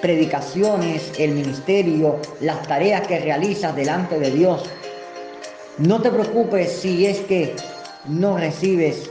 predicaciones, 0.02 1.10
el 1.18 1.30
ministerio, 1.30 2.18
las 2.42 2.60
tareas 2.68 3.06
que 3.06 3.18
realizas 3.18 3.74
delante 3.74 4.18
de 4.18 4.30
Dios. 4.30 4.64
No 5.78 6.02
te 6.02 6.10
preocupes 6.10 6.70
si 6.70 7.06
es 7.06 7.20
que 7.20 7.56
no 8.04 8.36
recibes 8.36 9.08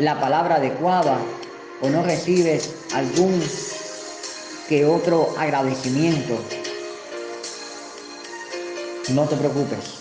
la 0.00 0.18
palabra 0.18 0.56
adecuada 0.56 1.16
o 1.80 1.88
no 1.90 2.02
recibes 2.02 2.74
algún 2.92 3.40
que 4.68 4.84
otro 4.84 5.32
agradecimiento. 5.38 6.40
No 9.10 9.28
te 9.28 9.36
preocupes. 9.36 9.99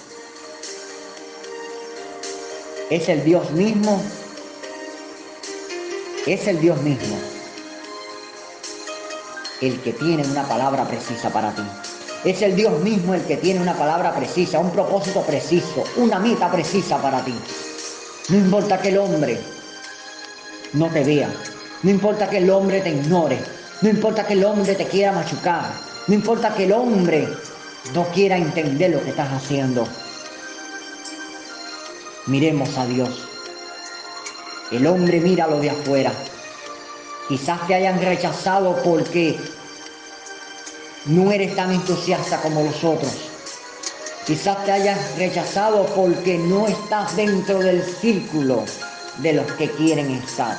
Es 2.90 3.10
el 3.10 3.24
Dios 3.24 3.52
mismo. 3.52 4.02
Es 6.26 6.48
el 6.48 6.60
Dios 6.60 6.82
mismo 6.82 7.18
el 9.62 9.80
que 9.82 9.94
tiene 9.94 10.24
una 10.26 10.44
palabra 10.44 10.88
precisa 10.88 11.30
para 11.30 11.52
ti. 11.52 11.62
Es 12.24 12.42
el 12.42 12.56
Dios 12.56 12.82
mismo 12.82 13.14
el 13.14 13.22
que 13.24 13.38
tiene 13.38 13.62
una 13.62 13.78
palabra 13.78 14.14
precisa, 14.16 14.60
un 14.60 14.72
propósito 14.72 15.22
preciso, 15.22 15.84
una 15.98 16.20
meta 16.20 16.52
precisa 16.52 16.98
para 17.02 17.24
ti. 17.24 17.34
No 18.30 18.38
importa 18.38 18.80
que 18.80 18.90
el 18.90 18.98
hombre 18.98 19.40
no 20.74 20.88
te 20.88 21.04
vea, 21.04 21.30
no 21.84 21.90
importa 21.90 22.30
que 22.30 22.38
el 22.38 22.50
hombre 22.50 22.82
te 22.82 22.90
ignore, 22.90 23.40
no 23.82 23.90
importa 23.90 24.26
que 24.26 24.34
el 24.34 24.44
hombre 24.44 24.76
te 24.76 24.86
quiera 24.86 25.12
machucar, 25.12 25.72
no 26.08 26.14
importa 26.14 26.54
que 26.54 26.66
el 26.66 26.74
hombre 26.74 27.28
no 27.94 28.06
quiera 28.08 28.38
entender 28.38 28.92
lo 28.92 29.02
que 29.04 29.10
estás 29.10 29.32
haciendo. 29.32 29.88
Miremos 32.30 32.78
a 32.78 32.86
Dios. 32.86 33.10
El 34.72 34.86
hombre 34.86 35.20
mira 35.20 35.48
lo 35.48 35.60
de 35.60 35.72
afuera. 35.72 36.14
Quizás 37.28 37.66
te 37.66 37.74
hayan 37.74 38.00
rechazado 38.00 38.76
porque 38.84 39.36
no 41.06 41.32
eres 41.32 41.56
tan 41.56 41.72
entusiasta 41.72 42.40
como 42.40 42.62
los 42.62 42.84
otros. 42.84 43.12
Quizás 44.28 44.64
te 44.64 44.72
hayan 44.72 45.00
rechazado 45.18 45.88
porque 45.96 46.38
no 46.38 46.68
estás 46.68 47.16
dentro 47.16 47.58
del 47.58 47.84
círculo 47.84 48.64
de 49.18 49.34
los 49.34 49.52
que 49.54 49.72
quieren 49.72 50.12
estar. 50.12 50.56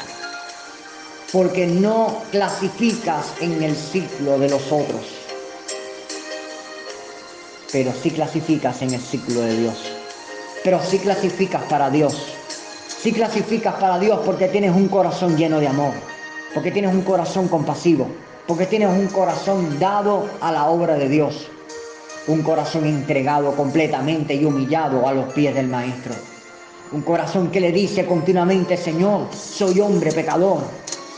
Porque 1.30 1.68
no 1.68 2.20
clasificas 2.32 3.26
en 3.40 3.62
el 3.62 3.76
ciclo 3.76 4.40
de 4.40 4.50
los 4.50 4.72
otros. 4.72 5.06
Pero 7.70 7.92
sí 8.02 8.10
clasificas 8.10 8.82
en 8.82 8.94
el 8.94 9.00
ciclo 9.00 9.42
de 9.42 9.56
Dios. 9.56 9.99
Pero 10.62 10.80
sí 10.82 10.98
clasificas 10.98 11.62
para 11.64 11.88
Dios. 11.90 12.36
Sí 13.02 13.12
clasificas 13.12 13.74
para 13.76 13.98
Dios 13.98 14.20
porque 14.26 14.48
tienes 14.48 14.74
un 14.74 14.88
corazón 14.88 15.36
lleno 15.36 15.58
de 15.58 15.68
amor. 15.68 15.92
Porque 16.52 16.70
tienes 16.70 16.92
un 16.92 17.02
corazón 17.02 17.48
compasivo. 17.48 18.06
Porque 18.46 18.66
tienes 18.66 18.90
un 18.90 19.06
corazón 19.06 19.78
dado 19.78 20.28
a 20.40 20.52
la 20.52 20.66
obra 20.66 20.94
de 20.94 21.08
Dios. 21.08 21.48
Un 22.26 22.42
corazón 22.42 22.84
entregado 22.84 23.56
completamente 23.56 24.34
y 24.34 24.44
humillado 24.44 25.08
a 25.08 25.14
los 25.14 25.32
pies 25.32 25.54
del 25.54 25.68
Maestro. 25.68 26.12
Un 26.92 27.02
corazón 27.02 27.50
que 27.50 27.60
le 27.60 27.72
dice 27.72 28.04
continuamente, 28.04 28.76
Señor, 28.76 29.28
soy 29.32 29.80
hombre 29.80 30.12
pecador. 30.12 30.58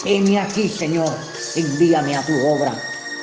Heme 0.04 0.38
aquí, 0.38 0.68
Señor, 0.68 1.08
envíame 1.56 2.16
a 2.16 2.22
tu 2.22 2.32
obra. 2.46 2.74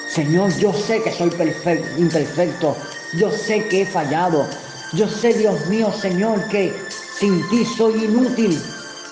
Señor, 0.09 0.51
yo 0.57 0.73
sé 0.73 1.01
que 1.01 1.11
soy 1.11 1.29
perfecto, 1.29 1.87
imperfecto. 2.01 2.75
Yo 3.17 3.29
sé 3.29 3.67
que 3.67 3.83
he 3.83 3.85
fallado. 3.85 4.47
Yo 4.93 5.07
sé, 5.07 5.33
Dios 5.33 5.65
mío, 5.67 5.91
Señor, 5.93 6.43
que 6.49 6.73
sin 7.19 7.47
ti 7.49 7.65
soy 7.65 8.05
inútil. 8.05 8.59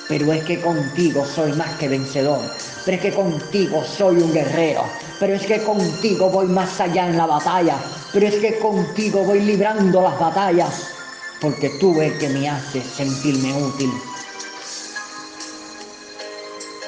Pero 0.10 0.32
es 0.32 0.44
que 0.46 0.62
contigo 0.62 1.26
soy 1.26 1.52
más 1.54 1.76
que 1.78 1.88
vencedor. 1.88 2.40
Pero 2.86 2.98
es 2.98 3.04
que 3.04 3.14
contigo 3.14 3.84
soy 3.84 4.16
un 4.18 4.34
guerrero. 4.34 4.84
Pero 5.20 5.36
es 5.36 5.46
que 5.46 5.62
contigo 5.64 6.30
voy 6.30 6.48
más 6.48 6.80
allá 6.80 7.08
en 7.08 7.18
la 7.18 7.26
batalla. 7.26 7.78
Pero 8.14 8.28
es 8.28 8.36
que 8.36 8.58
contigo 8.58 9.24
voy 9.24 9.42
librando 9.42 10.02
las 10.02 10.18
batallas 10.18 10.98
porque 11.40 11.70
tú 11.80 12.02
es 12.02 12.14
que 12.14 12.30
me 12.30 12.50
haces 12.50 12.84
sentirme 12.86 13.54
útil. 13.54 13.92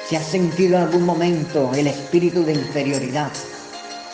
Si 0.08 0.16
has 0.16 0.26
sentido 0.26 0.76
en 0.76 0.82
algún 0.82 1.04
momento 1.04 1.70
el 1.74 1.86
espíritu 1.86 2.44
de 2.44 2.54
inferioridad, 2.54 3.30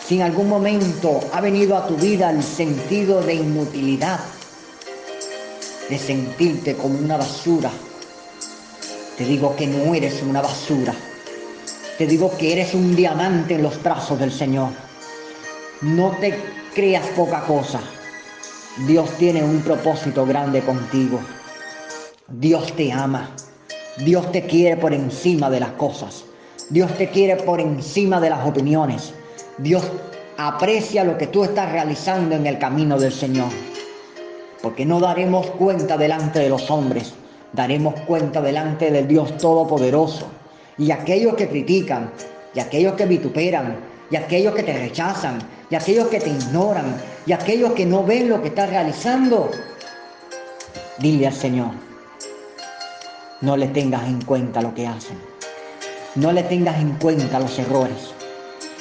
si 0.05 0.17
en 0.17 0.21
algún 0.21 0.47
momento 0.47 1.21
ha 1.33 1.41
venido 1.41 1.75
a 1.75 1.87
tu 1.87 1.95
vida 1.95 2.29
el 2.29 2.43
sentido 2.43 3.21
de 3.21 3.35
inutilidad, 3.35 4.19
de 5.89 5.97
sentirte 5.97 6.75
como 6.75 6.99
una 6.99 7.17
basura, 7.17 7.71
te 9.17 9.25
digo 9.25 9.55
que 9.55 9.65
no 9.65 9.95
eres 9.95 10.21
una 10.21 10.41
basura. 10.41 10.93
Te 11.97 12.05
digo 12.05 12.31
que 12.37 12.53
eres 12.53 12.75
un 12.75 12.95
diamante 12.95 13.55
en 13.55 13.63
los 13.63 13.81
brazos 13.81 14.19
del 14.19 14.31
Señor. 14.31 14.69
No 15.81 16.11
te 16.21 16.39
creas 16.75 17.07
poca 17.15 17.41
cosa. 17.41 17.79
Dios 18.85 19.09
tiene 19.17 19.43
un 19.43 19.61
propósito 19.61 20.23
grande 20.23 20.61
contigo. 20.61 21.19
Dios 22.27 22.75
te 22.75 22.91
ama. 22.91 23.31
Dios 23.97 24.31
te 24.31 24.45
quiere 24.45 24.77
por 24.77 24.93
encima 24.93 25.49
de 25.49 25.61
las 25.61 25.71
cosas. 25.71 26.25
Dios 26.69 26.95
te 26.95 27.09
quiere 27.09 27.37
por 27.37 27.59
encima 27.59 28.19
de 28.19 28.29
las 28.29 28.45
opiniones. 28.45 29.13
Dios 29.57 29.83
aprecia 30.37 31.03
lo 31.03 31.17
que 31.17 31.25
tú 31.25 31.43
estás 31.43 31.71
realizando 31.71 32.35
en 32.35 32.45
el 32.45 32.59
camino 32.59 32.99
del 32.99 33.11
Señor. 33.11 33.49
Porque 34.61 34.85
no 34.85 34.99
daremos 34.99 35.47
cuenta 35.51 35.97
delante 35.97 36.39
de 36.39 36.49
los 36.49 36.69
hombres, 36.71 37.13
daremos 37.53 37.93
cuenta 38.01 38.41
delante 38.41 38.91
del 38.91 39.07
Dios 39.07 39.37
Todopoderoso. 39.37 40.27
Y 40.77 40.91
aquellos 40.91 41.35
que 41.35 41.47
critican, 41.47 42.11
y 42.53 42.59
aquellos 42.59 42.93
que 42.93 43.05
vituperan, 43.05 43.77
y 44.09 44.15
aquellos 44.15 44.53
que 44.55 44.63
te 44.63 44.73
rechazan, 44.73 45.39
y 45.69 45.75
aquellos 45.75 46.07
que 46.07 46.19
te 46.19 46.29
ignoran, 46.29 46.95
y 47.25 47.33
aquellos 47.33 47.73
que 47.73 47.85
no 47.85 48.03
ven 48.03 48.29
lo 48.29 48.41
que 48.41 48.49
estás 48.49 48.69
realizando, 48.69 49.51
dile 50.99 51.27
al 51.27 51.33
Señor, 51.33 51.71
no 53.41 53.57
le 53.57 53.67
tengas 53.67 54.03
en 54.05 54.21
cuenta 54.21 54.61
lo 54.61 54.73
que 54.73 54.87
hacen, 54.87 55.17
no 56.15 56.31
le 56.31 56.43
tengas 56.43 56.77
en 56.79 56.91
cuenta 56.93 57.39
los 57.39 57.59
errores, 57.59 58.13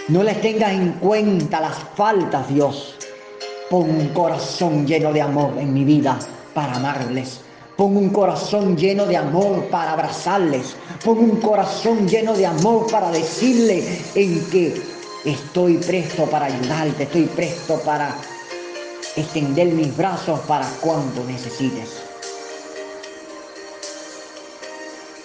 no 0.09 0.23
le 0.23 0.35
tengas 0.35 0.73
en 0.73 0.93
cuenta 0.93 1.61
las 1.61 1.77
faltas, 1.97 2.49
Dios. 2.49 2.96
Pon 3.71 3.91
un 3.91 4.09
corazón 4.11 4.87
lleno 4.87 5.13
de 5.13 5.21
amor 5.21 5.55
en 5.59 5.75
mi 5.75 5.85
vida 5.85 6.19
para 6.55 6.77
amarles. 6.77 7.41
Pon 7.77 7.97
un 7.97 8.11
corazón 8.11 8.77
lleno 8.77 9.07
de 9.07 9.17
amor 9.17 9.65
para 9.71 9.93
abrazarles. 9.93 10.77
Pon 11.05 11.19
un 11.19 11.41
corazón 11.41 12.07
lleno 12.09 12.35
de 12.35 12.47
amor 12.47 12.87
para 12.91 13.11
decirle 13.11 13.85
en 14.15 14.45
que 14.51 14.81
estoy 15.25 15.79
presto 15.79 16.27
para 16.27 16.47
ayudarte, 16.47 17.03
estoy 17.03 17.25
presto 17.25 17.81
para 17.81 18.17
extender 19.17 19.67
mis 19.69 19.97
brazos 19.97 20.39
para 20.41 20.67
cuando 20.81 21.25
necesites. 21.25 22.03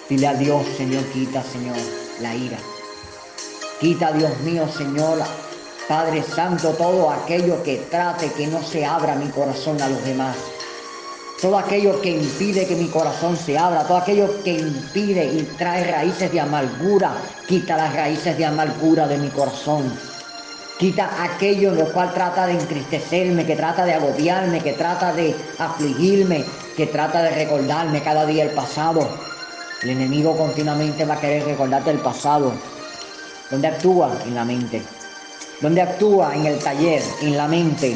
Dile 0.09 0.27
a 0.27 0.33
Dios, 0.33 0.65
Señor, 0.75 1.03
quita, 1.13 1.43
Señor, 1.43 1.77
la 2.19 2.35
ira. 2.35 2.57
Quita, 3.79 4.11
Dios 4.11 4.37
mío, 4.39 4.67
Señor, 4.75 5.19
Padre 5.91 6.23
Santo, 6.23 6.69
todo 6.69 7.11
aquello 7.11 7.61
que 7.63 7.75
trate 7.91 8.31
que 8.31 8.47
no 8.47 8.63
se 8.63 8.85
abra 8.85 9.13
mi 9.13 9.27
corazón 9.27 9.81
a 9.81 9.89
los 9.89 10.01
demás. 10.05 10.37
Todo 11.41 11.57
aquello 11.57 11.99
que 11.99 12.11
impide 12.11 12.65
que 12.65 12.77
mi 12.77 12.87
corazón 12.87 13.35
se 13.35 13.57
abra, 13.57 13.83
todo 13.83 13.97
aquello 13.97 14.41
que 14.41 14.53
impide 14.53 15.25
y 15.25 15.43
trae 15.57 15.83
raíces 15.91 16.31
de 16.31 16.39
amargura, 16.39 17.11
quita 17.45 17.75
las 17.75 17.93
raíces 17.93 18.37
de 18.37 18.45
amargura 18.45 19.05
de 19.05 19.17
mi 19.17 19.27
corazón. 19.31 19.91
Quita 20.79 21.09
aquello 21.21 21.71
en 21.71 21.79
lo 21.79 21.91
cual 21.91 22.13
trata 22.13 22.47
de 22.47 22.53
entristecerme, 22.53 23.45
que 23.45 23.57
trata 23.57 23.83
de 23.83 23.93
agobiarme, 23.93 24.61
que 24.61 24.71
trata 24.71 25.11
de 25.11 25.35
afligirme, 25.59 26.45
que 26.77 26.87
trata 26.87 27.21
de 27.21 27.31
recordarme 27.31 28.01
cada 28.01 28.25
día 28.25 28.45
el 28.45 28.51
pasado. 28.51 29.09
El 29.83 29.89
enemigo 29.89 30.37
continuamente 30.37 31.03
va 31.03 31.15
a 31.15 31.19
querer 31.19 31.43
recordarte 31.43 31.91
el 31.91 31.99
pasado. 31.99 32.53
¿Dónde 33.49 33.67
actúa? 33.67 34.09
En 34.25 34.35
la 34.35 34.45
mente. 34.45 35.00
¿Dónde 35.61 35.81
actúa? 35.81 36.35
En 36.35 36.47
el 36.47 36.57
taller, 36.57 37.03
en 37.21 37.37
la 37.37 37.47
mente. 37.47 37.95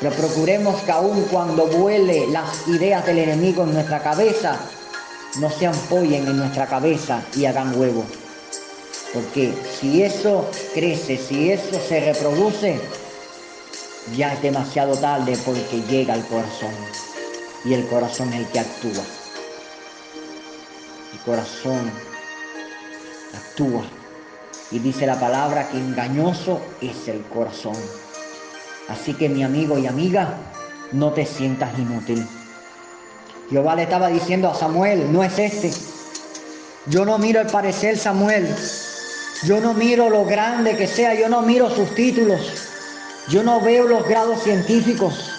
Pero 0.00 0.14
procuremos 0.16 0.80
que 0.82 0.90
aun 0.90 1.22
cuando 1.30 1.66
vuele 1.66 2.26
las 2.28 2.66
ideas 2.68 3.04
del 3.04 3.18
enemigo 3.18 3.64
en 3.64 3.74
nuestra 3.74 4.02
cabeza, 4.02 4.58
no 5.38 5.50
se 5.50 5.66
ampollen 5.66 6.26
en 6.26 6.38
nuestra 6.38 6.66
cabeza 6.66 7.22
y 7.36 7.44
hagan 7.44 7.78
huevo. 7.78 8.04
Porque 9.12 9.52
si 9.78 10.02
eso 10.02 10.50
crece, 10.74 11.18
si 11.18 11.52
eso 11.52 11.78
se 11.86 12.00
reproduce, 12.00 12.80
ya 14.16 14.32
es 14.32 14.42
demasiado 14.42 14.96
tarde 14.96 15.36
porque 15.44 15.82
llega 15.82 16.14
al 16.14 16.26
corazón. 16.26 16.74
Y 17.64 17.74
el 17.74 17.86
corazón 17.86 18.32
es 18.32 18.40
el 18.40 18.46
que 18.46 18.60
actúa. 18.60 19.04
El 21.12 21.18
corazón 21.20 21.92
actúa. 23.34 24.01
Y 24.72 24.78
dice 24.78 25.06
la 25.06 25.20
palabra 25.20 25.68
que 25.68 25.76
engañoso 25.76 26.60
es 26.80 27.06
el 27.06 27.20
corazón. 27.24 27.76
Así 28.88 29.12
que 29.14 29.28
mi 29.28 29.44
amigo 29.44 29.78
y 29.78 29.86
amiga, 29.86 30.34
no 30.92 31.12
te 31.12 31.26
sientas 31.26 31.78
inútil. 31.78 32.26
Jehová 33.50 33.76
le 33.76 33.82
estaba 33.82 34.08
diciendo 34.08 34.50
a 34.50 34.54
Samuel, 34.54 35.12
no 35.12 35.22
es 35.22 35.38
este. 35.38 35.70
Yo 36.86 37.04
no 37.04 37.18
miro 37.18 37.40
el 37.40 37.48
parecer 37.48 37.98
Samuel. 37.98 38.48
Yo 39.44 39.60
no 39.60 39.74
miro 39.74 40.08
lo 40.08 40.24
grande 40.24 40.76
que 40.76 40.86
sea. 40.86 41.14
Yo 41.14 41.28
no 41.28 41.42
miro 41.42 41.68
sus 41.68 41.94
títulos. 41.94 42.40
Yo 43.28 43.42
no 43.42 43.60
veo 43.60 43.86
los 43.86 44.08
grados 44.08 44.42
científicos. 44.42 45.30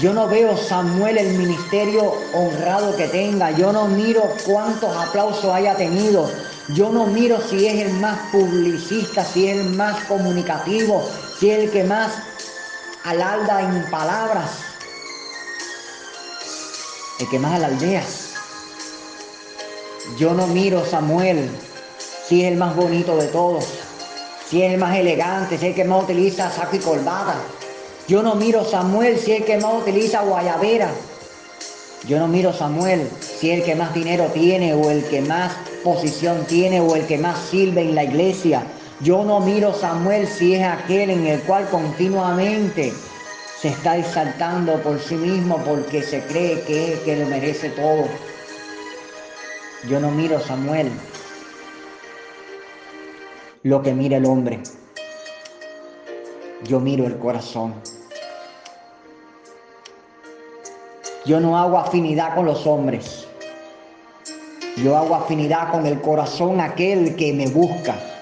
Yo 0.00 0.12
no 0.12 0.28
veo 0.28 0.56
Samuel 0.56 1.18
el 1.18 1.36
ministerio 1.36 2.14
honrado 2.32 2.96
que 2.96 3.08
tenga. 3.08 3.50
Yo 3.50 3.72
no 3.72 3.88
miro 3.88 4.32
cuántos 4.46 4.96
aplausos 4.96 5.52
haya 5.52 5.74
tenido. 5.74 6.30
Yo 6.68 6.90
no 6.90 7.06
miro 7.06 7.40
si 7.46 7.66
es 7.66 7.86
el 7.86 7.92
más 7.94 8.18
publicista, 8.32 9.22
si 9.22 9.48
es 9.48 9.58
el 9.58 9.70
más 9.70 10.02
comunicativo, 10.04 11.06
si 11.38 11.50
es 11.50 11.64
el 11.64 11.70
que 11.70 11.84
más 11.84 12.10
alalda 13.04 13.60
en 13.60 13.90
palabras, 13.90 14.50
el 17.20 17.28
que 17.28 17.38
más 17.38 17.54
alardea. 17.56 18.02
Yo 20.16 20.32
no 20.32 20.46
miro 20.46 20.86
Samuel 20.86 21.50
si 22.26 22.42
es 22.42 22.52
el 22.52 22.56
más 22.56 22.74
bonito 22.74 23.14
de 23.18 23.26
todos, 23.28 23.66
si 24.48 24.62
es 24.62 24.72
el 24.72 24.80
más 24.80 24.96
elegante, 24.96 25.58
si 25.58 25.66
es 25.66 25.70
el 25.70 25.74
que 25.74 25.84
más 25.84 26.04
utiliza 26.04 26.50
saco 26.50 26.76
y 26.76 26.78
corbata. 26.78 27.36
Yo 28.08 28.22
no 28.22 28.36
miro 28.36 28.64
Samuel 28.64 29.18
si 29.18 29.32
es 29.32 29.40
el 29.40 29.46
que 29.46 29.58
más 29.58 29.82
utiliza 29.82 30.22
guayabera. 30.22 30.88
Yo 32.08 32.18
no 32.18 32.26
miro 32.26 32.54
Samuel 32.54 33.06
si 33.20 33.50
es 33.50 33.58
el 33.58 33.64
que 33.64 33.74
más 33.74 33.92
dinero 33.92 34.30
tiene 34.32 34.72
o 34.72 34.90
el 34.90 35.04
que 35.04 35.20
más 35.20 35.52
posición 35.84 36.44
tiene 36.46 36.80
o 36.80 36.96
el 36.96 37.06
que 37.06 37.18
más 37.18 37.38
sirve 37.38 37.82
en 37.82 37.94
la 37.94 38.02
iglesia. 38.02 38.64
Yo 39.00 39.22
no 39.22 39.38
miro 39.40 39.72
Samuel 39.74 40.26
si 40.26 40.54
es 40.54 40.64
aquel 40.64 41.10
en 41.10 41.26
el 41.26 41.40
cual 41.42 41.68
continuamente 41.68 42.92
se 43.60 43.68
está 43.68 43.96
exaltando 43.96 44.80
por 44.82 44.98
sí 44.98 45.14
mismo 45.14 45.58
porque 45.58 46.02
se 46.02 46.22
cree 46.22 46.62
que, 46.62 46.98
que 47.04 47.16
lo 47.16 47.26
merece 47.26 47.68
todo. 47.70 48.06
Yo 49.88 50.00
no 50.00 50.10
miro 50.10 50.40
Samuel 50.40 50.90
lo 53.62 53.82
que 53.82 53.92
mira 53.92 54.16
el 54.16 54.26
hombre. 54.26 54.60
Yo 56.64 56.80
miro 56.80 57.06
el 57.06 57.18
corazón. 57.18 57.74
Yo 61.26 61.40
no 61.40 61.58
hago 61.58 61.78
afinidad 61.78 62.34
con 62.34 62.46
los 62.46 62.66
hombres. 62.66 63.26
Yo 64.76 64.96
hago 64.96 65.14
afinidad 65.14 65.70
con 65.70 65.86
el 65.86 66.00
corazón 66.00 66.60
aquel 66.60 67.14
que 67.14 67.32
me 67.32 67.46
busca. 67.46 68.13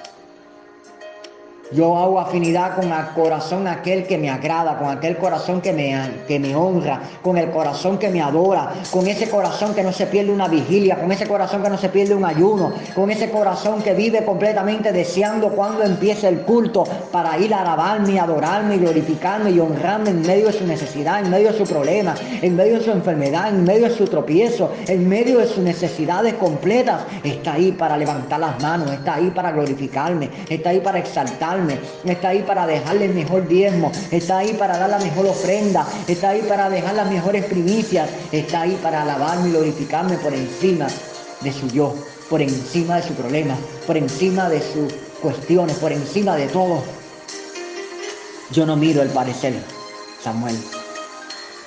Yo 1.74 1.96
hago 1.96 2.20
afinidad 2.20 2.76
con 2.76 2.92
el 2.92 3.06
corazón 3.14 3.66
aquel 3.66 4.06
que 4.06 4.18
me 4.18 4.28
agrada, 4.28 4.76
con 4.78 4.90
aquel 4.90 5.16
corazón 5.16 5.62
que 5.62 5.72
me, 5.72 5.98
que 6.28 6.38
me 6.38 6.54
honra, 6.54 7.00
con 7.22 7.38
el 7.38 7.50
corazón 7.50 7.96
que 7.98 8.10
me 8.10 8.20
adora, 8.20 8.74
con 8.90 9.06
ese 9.06 9.30
corazón 9.30 9.74
que 9.74 9.82
no 9.82 9.90
se 9.90 10.06
pierde 10.06 10.32
una 10.32 10.48
vigilia, 10.48 11.00
con 11.00 11.10
ese 11.12 11.26
corazón 11.26 11.62
que 11.62 11.70
no 11.70 11.78
se 11.78 11.88
pierde 11.88 12.14
un 12.14 12.26
ayuno, 12.26 12.74
con 12.94 13.10
ese 13.10 13.30
corazón 13.30 13.82
que 13.82 13.94
vive 13.94 14.22
completamente 14.22 14.92
deseando 14.92 15.48
cuando 15.50 15.82
empiece 15.82 16.28
el 16.28 16.40
culto 16.42 16.84
para 17.10 17.38
ir 17.38 17.54
a 17.54 17.62
alabarme, 17.62 18.20
adorarme, 18.20 18.76
glorificarme 18.76 19.50
y 19.52 19.58
honrarme 19.58 20.10
en 20.10 20.20
medio 20.20 20.48
de 20.48 20.52
su 20.52 20.66
necesidad, 20.66 21.24
en 21.24 21.30
medio 21.30 21.52
de 21.52 21.58
su 21.58 21.64
problema, 21.64 22.14
en 22.42 22.54
medio 22.54 22.74
de 22.74 22.84
su 22.84 22.90
enfermedad, 22.90 23.48
en 23.48 23.64
medio 23.64 23.88
de 23.88 23.94
su 23.94 24.06
tropiezo, 24.06 24.70
en 24.86 25.08
medio 25.08 25.38
de 25.38 25.46
sus 25.46 25.64
necesidades 25.64 26.34
completas. 26.34 27.00
Está 27.24 27.54
ahí 27.54 27.72
para 27.72 27.96
levantar 27.96 28.40
las 28.40 28.60
manos, 28.60 28.90
está 28.90 29.14
ahí 29.14 29.30
para 29.30 29.52
glorificarme, 29.52 30.28
está 30.50 30.68
ahí 30.68 30.80
para 30.80 30.98
exaltarme 30.98 31.61
está 32.04 32.28
ahí 32.28 32.42
para 32.42 32.66
dejarle 32.66 33.06
el 33.06 33.14
mejor 33.14 33.46
diezmo, 33.46 33.92
está 34.10 34.38
ahí 34.38 34.52
para 34.54 34.78
dar 34.78 34.90
la 34.90 34.98
mejor 34.98 35.26
ofrenda, 35.26 35.86
está 36.08 36.30
ahí 36.30 36.42
para 36.42 36.70
dejar 36.70 36.94
las 36.94 37.10
mejores 37.10 37.44
primicias, 37.44 38.08
está 38.30 38.62
ahí 38.62 38.78
para 38.82 39.02
alabarme 39.02 39.48
y 39.48 39.52
glorificarme 39.52 40.16
por 40.18 40.34
encima 40.34 40.86
de 41.40 41.52
su 41.52 41.68
yo, 41.68 41.94
por 42.28 42.40
encima 42.42 42.96
de 42.96 43.02
su 43.02 43.14
problema, 43.14 43.56
por 43.86 43.96
encima 43.96 44.48
de 44.48 44.60
sus 44.60 44.92
cuestiones, 45.20 45.76
por 45.76 45.92
encima 45.92 46.36
de 46.36 46.46
todo. 46.48 46.82
Yo 48.50 48.66
no 48.66 48.76
miro 48.76 49.02
el 49.02 49.08
parecer, 49.08 49.54
Samuel. 50.22 50.56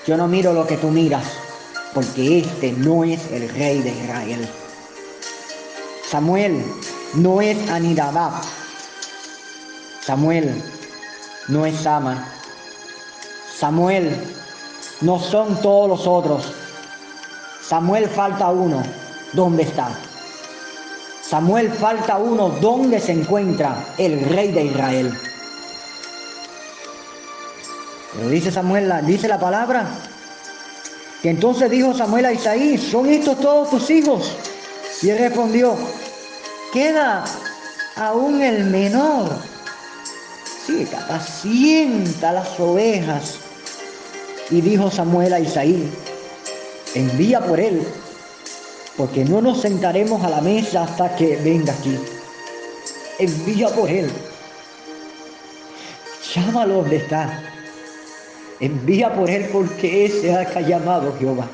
Yo 0.06 0.18
no 0.18 0.28
miro 0.28 0.54
lo 0.54 0.68
que 0.68 0.78
tú 0.78 0.90
miras, 0.90 1.26
porque 1.94 2.40
este 2.40 2.72
no 2.74 3.04
es 3.04 3.20
el 3.32 3.50
rey 3.50 3.82
de 3.82 3.90
Israel. 3.90 4.48
Samuel 6.08 6.64
no 7.16 7.42
es 7.42 7.58
Anidabab, 7.70 8.34
Samuel 10.06 10.62
no 11.48 11.66
es 11.66 11.78
Sama. 11.78 12.28
Samuel 13.58 14.16
no 15.02 15.18
son 15.18 15.60
todos 15.64 15.90
los 15.90 16.06
otros. 16.06 16.44
Samuel 17.68 18.08
falta 18.08 18.52
uno. 18.52 18.84
¿Dónde 19.34 19.64
está? 19.64 19.90
Samuel 21.28 21.72
falta 21.72 22.18
uno. 22.18 22.50
¿Dónde 22.50 23.00
se 23.00 23.14
encuentra 23.14 23.84
el 23.98 24.24
rey 24.30 24.52
de 24.52 24.66
Israel? 24.66 25.12
Pero 28.14 28.30
dice 28.30 28.52
Samuel, 28.52 28.94
dice 29.08 29.28
la 29.28 29.40
palabra, 29.40 29.88
que 31.24 31.32
entonces 31.32 31.72
dijo 31.72 31.96
Samuel 31.96 32.26
a 32.26 32.34
Isaí, 32.34 32.78
¿son 32.78 33.10
estos 33.10 33.40
todos 33.40 33.72
tus 33.72 33.90
hijos? 33.90 34.38
Y 35.02 35.10
él 35.10 35.18
respondió, 35.18 35.76
queda 36.72 37.26
aún 37.96 38.44
el 38.44 38.66
menor 38.66 39.55
sí, 40.66 40.88
apacienta 40.96 42.34
las 42.34 42.60
ovejas. 42.60 43.40
Y 44.50 44.62
dijo 44.62 44.92
Samuel 44.92 45.34
a 45.34 45.40
Isaí, 45.40 45.90
envía 46.94 47.42
por 47.42 47.60
él, 47.60 47.82
porque 48.96 49.26
no 49.26 49.42
nos 49.42 49.62
sentaremos 49.62 50.24
a 50.24 50.30
la 50.30 50.42
mesa 50.42 50.84
hasta 50.84 51.16
que 51.16 51.36
venga 51.38 51.74
aquí. 51.74 51.98
Envía 53.18 53.70
por 53.70 53.90
él. 53.90 54.12
Llámalo 56.34 56.76
donde 56.76 56.98
está. 56.98 57.44
Envía 58.60 59.14
por 59.14 59.30
él 59.30 59.50
porque 59.52 60.06
ese 60.06 60.32
es 60.32 60.38
el 60.38 60.48
que 60.48 60.60
ha 60.60 60.62
llamado 60.62 61.16
Jehová. 61.20 61.48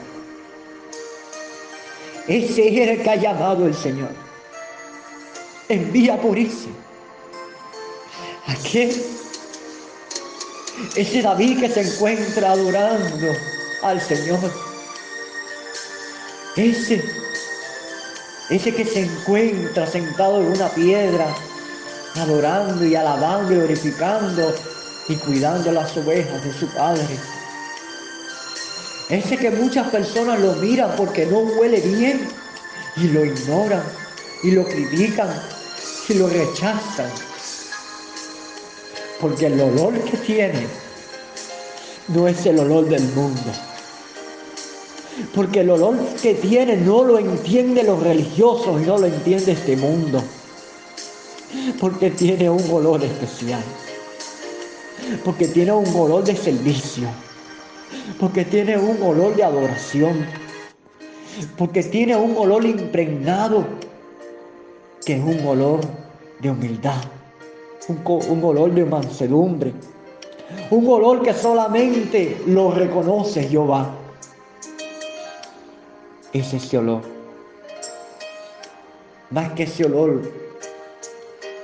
Ese 2.27 2.67
es 2.67 2.89
el 2.89 3.01
que 3.01 3.09
ha 3.09 3.15
llamado 3.15 3.65
el 3.65 3.73
Señor. 3.73 4.09
Envía 5.69 6.19
por 6.19 6.37
ese. 6.37 6.69
¿A 8.47 8.55
qué? 8.55 8.91
Ese 10.95 11.21
David 11.21 11.59
que 11.59 11.69
se 11.69 11.81
encuentra 11.81 12.51
adorando 12.51 13.27
al 13.83 14.01
Señor. 14.01 14.51
Ese, 16.55 17.03
ese 18.49 18.73
que 18.73 18.85
se 18.85 19.01
encuentra 19.01 19.85
sentado 19.85 20.41
en 20.41 20.47
una 20.47 20.69
piedra, 20.69 21.27
adorando 22.15 22.83
y 22.85 22.95
alabando 22.95 23.53
y 23.53 23.55
glorificando 23.57 24.55
y 25.07 25.15
cuidando 25.17 25.71
las 25.71 25.95
ovejas 25.95 26.43
de 26.43 26.53
su 26.53 26.67
Padre. 26.67 27.17
Ese 29.09 29.37
que 29.37 29.51
muchas 29.51 29.89
personas 29.89 30.39
lo 30.39 30.53
miran 30.53 30.95
porque 30.97 31.25
no 31.25 31.39
huele 31.39 31.79
bien 31.81 32.27
y 32.97 33.07
lo 33.09 33.23
ignoran 33.23 33.83
y 34.43 34.51
lo 34.51 34.65
critican 34.65 35.29
y 36.09 36.13
lo 36.15 36.27
rechazan 36.27 37.30
porque 39.21 39.45
el 39.45 39.61
olor 39.61 39.93
que 40.03 40.17
tiene 40.17 40.65
no 42.07 42.27
es 42.27 42.43
el 42.47 42.59
olor 42.59 42.89
del 42.89 43.03
mundo. 43.09 43.51
Porque 45.35 45.59
el 45.59 45.69
olor 45.69 45.97
que 46.21 46.33
tiene 46.33 46.75
no 46.77 47.03
lo 47.03 47.19
entiende 47.19 47.83
los 47.83 48.01
religiosos 48.01 48.81
y 48.81 48.85
no 48.85 48.97
lo 48.97 49.05
entiende 49.05 49.51
este 49.51 49.77
mundo. 49.77 50.23
Porque 51.79 52.09
tiene 52.09 52.49
un 52.49 52.63
olor 52.71 53.03
especial. 53.03 53.61
Porque 55.23 55.47
tiene 55.47 55.71
un 55.71 55.95
olor 55.95 56.23
de 56.23 56.35
servicio. 56.35 57.07
Porque 58.19 58.43
tiene 58.43 58.77
un 58.77 59.01
olor 59.03 59.35
de 59.35 59.43
adoración. 59.43 60.25
Porque 61.57 61.83
tiene 61.83 62.15
un 62.15 62.35
olor 62.35 62.65
impregnado 62.65 63.65
que 65.05 65.15
es 65.15 65.23
un 65.23 65.45
olor 65.45 65.81
de 66.39 66.49
humildad 66.49 67.01
un, 67.87 68.43
olor 68.43 68.73
de 68.73 68.85
mansedumbre, 68.85 69.73
un 70.69 70.87
olor 70.87 71.21
que 71.21 71.33
solamente 71.33 72.41
lo 72.47 72.71
reconoce 72.71 73.43
Jehová. 73.43 73.89
Es 76.33 76.53
ese 76.53 76.77
olor. 76.77 77.01
Más 79.31 79.51
que 79.53 79.63
ese 79.63 79.85
olor 79.85 80.21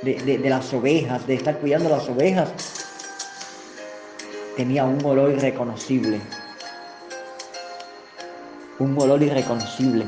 de, 0.01 0.15
de, 0.15 0.49
las 0.49 0.73
ovejas, 0.73 1.25
de 1.27 1.36
estar 1.36 1.58
cuidando 1.60 1.89
las 1.89 2.08
ovejas, 2.10 2.51
tenía 4.56 4.86
un 4.86 5.03
olor 5.06 5.32
irreconocible. 5.32 6.19
Un 8.80 8.97
olor 8.99 9.21
irreconocible 9.23 10.06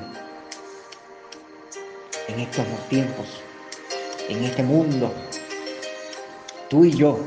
en 2.28 2.40
estos 2.40 2.66
tiempos 2.90 3.42
en 4.30 4.44
este 4.44 4.64
mundo, 4.64 5.12
tú 6.70 6.86
y 6.86 6.92
yo, 6.92 7.18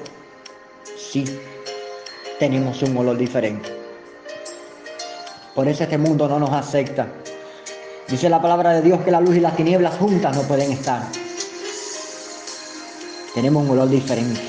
sí, 0.96 1.24
tenemos 2.38 2.80
un 2.82 2.96
olor 2.96 3.18
diferente. 3.18 3.68
Por 5.54 5.68
eso 5.68 5.82
este 5.82 5.98
mundo 5.98 6.28
no 6.28 6.38
nos 6.38 6.50
acepta. 6.50 7.08
Dice 8.08 8.28
la 8.28 8.40
palabra 8.40 8.72
de 8.72 8.82
Dios 8.82 9.00
que 9.02 9.10
la 9.10 9.20
luz 9.20 9.36
y 9.36 9.40
las 9.40 9.56
tinieblas 9.56 9.96
juntas 9.96 10.34
no 10.36 10.42
pueden 10.42 10.72
estar. 10.72 11.02
Tenemos 13.34 13.64
un 13.64 13.70
olor 13.70 13.90
diferente. 13.90 14.40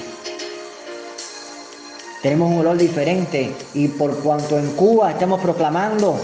Tenemos 2.22 2.52
un 2.52 2.60
olor 2.60 2.78
diferente 2.78 3.54
y 3.74 3.90
por 3.90 4.18
cuanto 4.20 4.58
en 4.58 4.72
Cuba 4.76 5.12
estamos 5.12 5.42
proclamando 5.42 6.18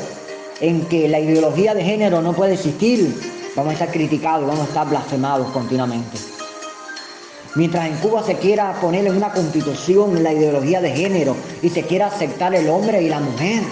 en 0.61 0.85
que 0.85 1.09
la 1.09 1.19
ideología 1.19 1.73
de 1.73 1.83
género 1.83 2.21
no 2.21 2.33
puede 2.33 2.53
existir, 2.53 3.13
vamos 3.55 3.71
a 3.71 3.73
estar 3.73 3.91
criticados, 3.91 4.47
vamos 4.47 4.61
a 4.61 4.69
estar 4.69 4.87
blasfemados 4.87 5.49
continuamente. 5.51 6.38
Mientras 7.55 7.87
en 7.87 7.95
Cuba 7.97 8.23
se 8.23 8.35
quiera 8.35 8.79
poner 8.79 9.07
en 9.07 9.17
una 9.17 9.31
constitución 9.31 10.23
la 10.23 10.31
ideología 10.31 10.81
de 10.81 10.91
género 10.91 11.35
y 11.61 11.69
se 11.69 11.83
quiera 11.83 12.07
aceptar 12.07 12.53
el 12.53 12.69
hombre 12.69 13.01
y 13.01 13.09
la 13.09 13.19
mujer, 13.19 13.63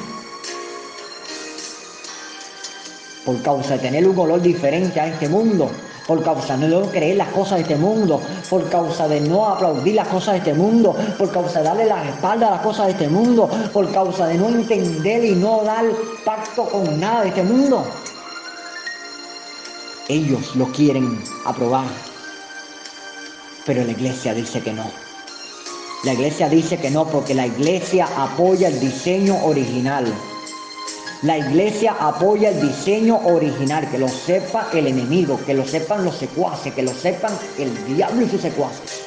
por 3.23 3.41
causa 3.43 3.73
de 3.73 3.79
tener 3.79 4.07
un 4.07 4.17
olor 4.17 4.41
diferente 4.41 4.99
a 4.99 5.07
este 5.07 5.29
mundo, 5.29 5.69
por 6.07 6.23
causa 6.23 6.57
de 6.57 6.69
no 6.69 6.83
creer 6.89 7.17
las 7.17 7.27
cosas 7.27 7.57
de 7.57 7.61
este 7.63 7.75
mundo, 7.75 8.21
por 8.49 8.67
causa 8.69 9.07
de 9.07 9.19
no 9.19 9.47
aplaudir 9.47 9.95
las 9.95 10.07
cosas 10.07 10.35
de 10.35 10.37
este 10.39 10.53
mundo, 10.53 10.95
por 11.17 11.29
causa 11.31 11.59
de 11.59 11.65
darle 11.65 11.85
la 11.85 12.07
espalda 12.09 12.47
a 12.47 12.51
las 12.51 12.61
cosas 12.61 12.87
de 12.87 12.91
este 12.93 13.09
mundo, 13.09 13.49
por 13.73 13.91
causa 13.91 14.27
de 14.27 14.35
no 14.35 14.47
entender 14.47 15.23
y 15.25 15.35
no 15.35 15.63
dar 15.63 15.85
pacto 16.25 16.63
con 16.63 16.99
nada 16.99 17.23
de 17.23 17.27
este 17.27 17.43
mundo. 17.43 17.85
Ellos 20.07 20.55
lo 20.55 20.65
quieren 20.67 21.21
aprobar, 21.45 21.85
pero 23.67 23.83
la 23.83 23.91
iglesia 23.91 24.33
dice 24.33 24.61
que 24.61 24.71
no. 24.71 24.89
La 26.05 26.13
iglesia 26.13 26.47
dice 26.47 26.77
que 26.77 26.89
no 26.89 27.05
porque 27.05 27.33
la 27.33 27.45
iglesia 27.45 28.07
apoya 28.15 28.69
el 28.69 28.79
diseño 28.79 29.43
original. 29.43 30.05
La 31.23 31.37
iglesia 31.37 31.97
apoya 31.99 32.49
el 32.49 32.61
diseño 32.61 33.19
original, 33.25 33.89
que 33.91 33.97
lo 33.97 34.07
sepa 34.07 34.69
el 34.73 34.87
enemigo, 34.87 35.37
que 35.45 35.53
lo 35.53 35.65
sepan 35.65 36.05
los 36.05 36.15
secuaces, 36.15 36.73
que 36.73 36.83
lo 36.83 36.93
sepan 36.93 37.33
el 37.57 37.95
diablo 37.95 38.25
y 38.25 38.29
sus 38.29 38.41
secuaces. 38.41 39.01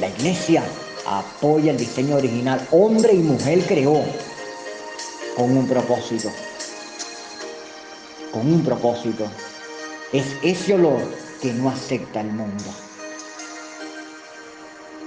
La 0.00 0.08
iglesia 0.08 0.64
apoya 1.06 1.70
el 1.70 1.78
diseño 1.78 2.16
original. 2.16 2.66
Hombre 2.72 3.12
y 3.12 3.18
mujer 3.18 3.60
creó 3.68 4.02
con 5.36 5.56
un 5.56 5.68
propósito. 5.68 6.30
Con 8.32 8.52
un 8.52 8.64
propósito. 8.64 9.30
Es 10.12 10.26
ese 10.42 10.74
olor 10.74 11.02
que 11.40 11.52
no 11.52 11.68
acepta 11.70 12.20
el 12.20 12.32
mundo. 12.32 12.87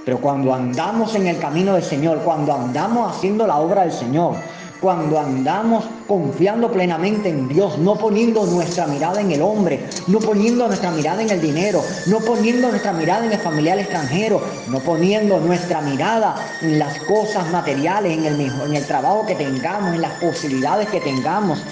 Pero 0.04 0.18
cuando 0.20 0.52
andamos 0.52 1.14
en 1.14 1.28
el 1.28 1.38
camino 1.38 1.74
del 1.74 1.82
Señor, 1.82 2.18
cuando 2.24 2.52
andamos 2.52 3.14
haciendo 3.16 3.46
la 3.46 3.58
obra 3.58 3.82
del 3.82 3.92
Señor, 3.92 4.34
cuando 4.82 5.20
andamos 5.20 5.84
confiando 6.08 6.72
plenamente 6.72 7.28
en 7.28 7.48
Dios, 7.48 7.78
no 7.78 7.94
poniendo 7.94 8.44
nuestra 8.46 8.88
mirada 8.88 9.20
en 9.20 9.30
el 9.30 9.40
hombre, 9.40 9.86
no 10.08 10.18
poniendo 10.18 10.66
nuestra 10.66 10.90
mirada 10.90 11.22
en 11.22 11.30
el 11.30 11.40
dinero, 11.40 11.84
no 12.06 12.18
poniendo 12.18 12.68
nuestra 12.68 12.92
mirada 12.92 13.24
en 13.24 13.30
el 13.30 13.38
familiar 13.38 13.78
extranjero, 13.78 14.42
no 14.66 14.80
poniendo 14.80 15.38
nuestra 15.38 15.80
mirada 15.82 16.34
en 16.62 16.80
las 16.80 16.98
cosas 17.04 17.48
materiales, 17.52 18.18
en 18.18 18.24
el, 18.24 18.40
en 18.40 18.74
el 18.74 18.84
trabajo 18.84 19.24
que 19.24 19.36
tengamos, 19.36 19.94
en 19.94 20.02
las 20.02 20.14
posibilidades 20.14 20.88
que 20.88 20.98
tengamos, 20.98 21.62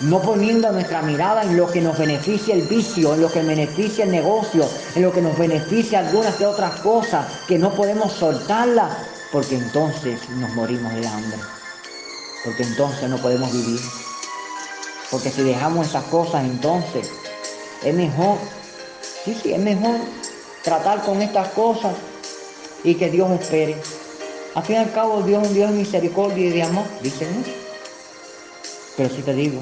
no 0.00 0.22
poniendo 0.22 0.70
nuestra 0.70 1.02
mirada 1.02 1.42
en 1.42 1.56
lo 1.56 1.66
que 1.66 1.80
nos 1.80 1.98
beneficia 1.98 2.54
el 2.54 2.62
vicio, 2.62 3.14
en 3.14 3.22
lo 3.22 3.32
que 3.32 3.42
beneficia 3.42 4.04
el 4.04 4.12
negocio, 4.12 4.68
en 4.94 5.02
lo 5.02 5.12
que 5.12 5.20
nos 5.20 5.36
beneficia 5.36 6.00
algunas 6.00 6.38
de 6.38 6.46
otras 6.46 6.80
cosas 6.80 7.26
que 7.48 7.58
no 7.58 7.72
podemos 7.72 8.12
soltarlas, 8.12 8.96
porque 9.32 9.56
entonces 9.56 10.28
nos 10.30 10.54
morimos 10.54 10.94
de 10.94 11.06
hambre, 11.06 11.38
porque 12.44 12.62
entonces 12.62 13.08
no 13.08 13.18
podemos 13.18 13.52
vivir, 13.52 13.80
porque 15.10 15.30
si 15.30 15.42
dejamos 15.42 15.88
esas 15.88 16.04
cosas 16.04 16.44
entonces 16.44 17.10
es 17.82 17.94
mejor, 17.94 18.38
sí, 19.24 19.36
sí, 19.42 19.52
es 19.52 19.60
mejor 19.60 19.96
tratar 20.62 21.02
con 21.02 21.20
estas 21.22 21.48
cosas 21.48 21.94
y 22.84 22.94
que 22.94 23.10
Dios 23.10 23.30
espere. 23.32 23.76
Al 24.54 24.62
fin 24.62 24.76
y 24.76 24.78
al 24.78 24.92
cabo 24.92 25.22
Dios 25.22 25.42
es 25.42 25.48
un 25.48 25.54
Dios 25.54 25.70
de 25.70 25.76
misericordia 25.76 26.46
y 26.46 26.50
de 26.50 26.62
amor, 26.62 26.84
dice 27.02 27.26
mucho. 27.26 27.50
Pero 28.96 29.14
si 29.14 29.22
te 29.22 29.32
digo, 29.32 29.60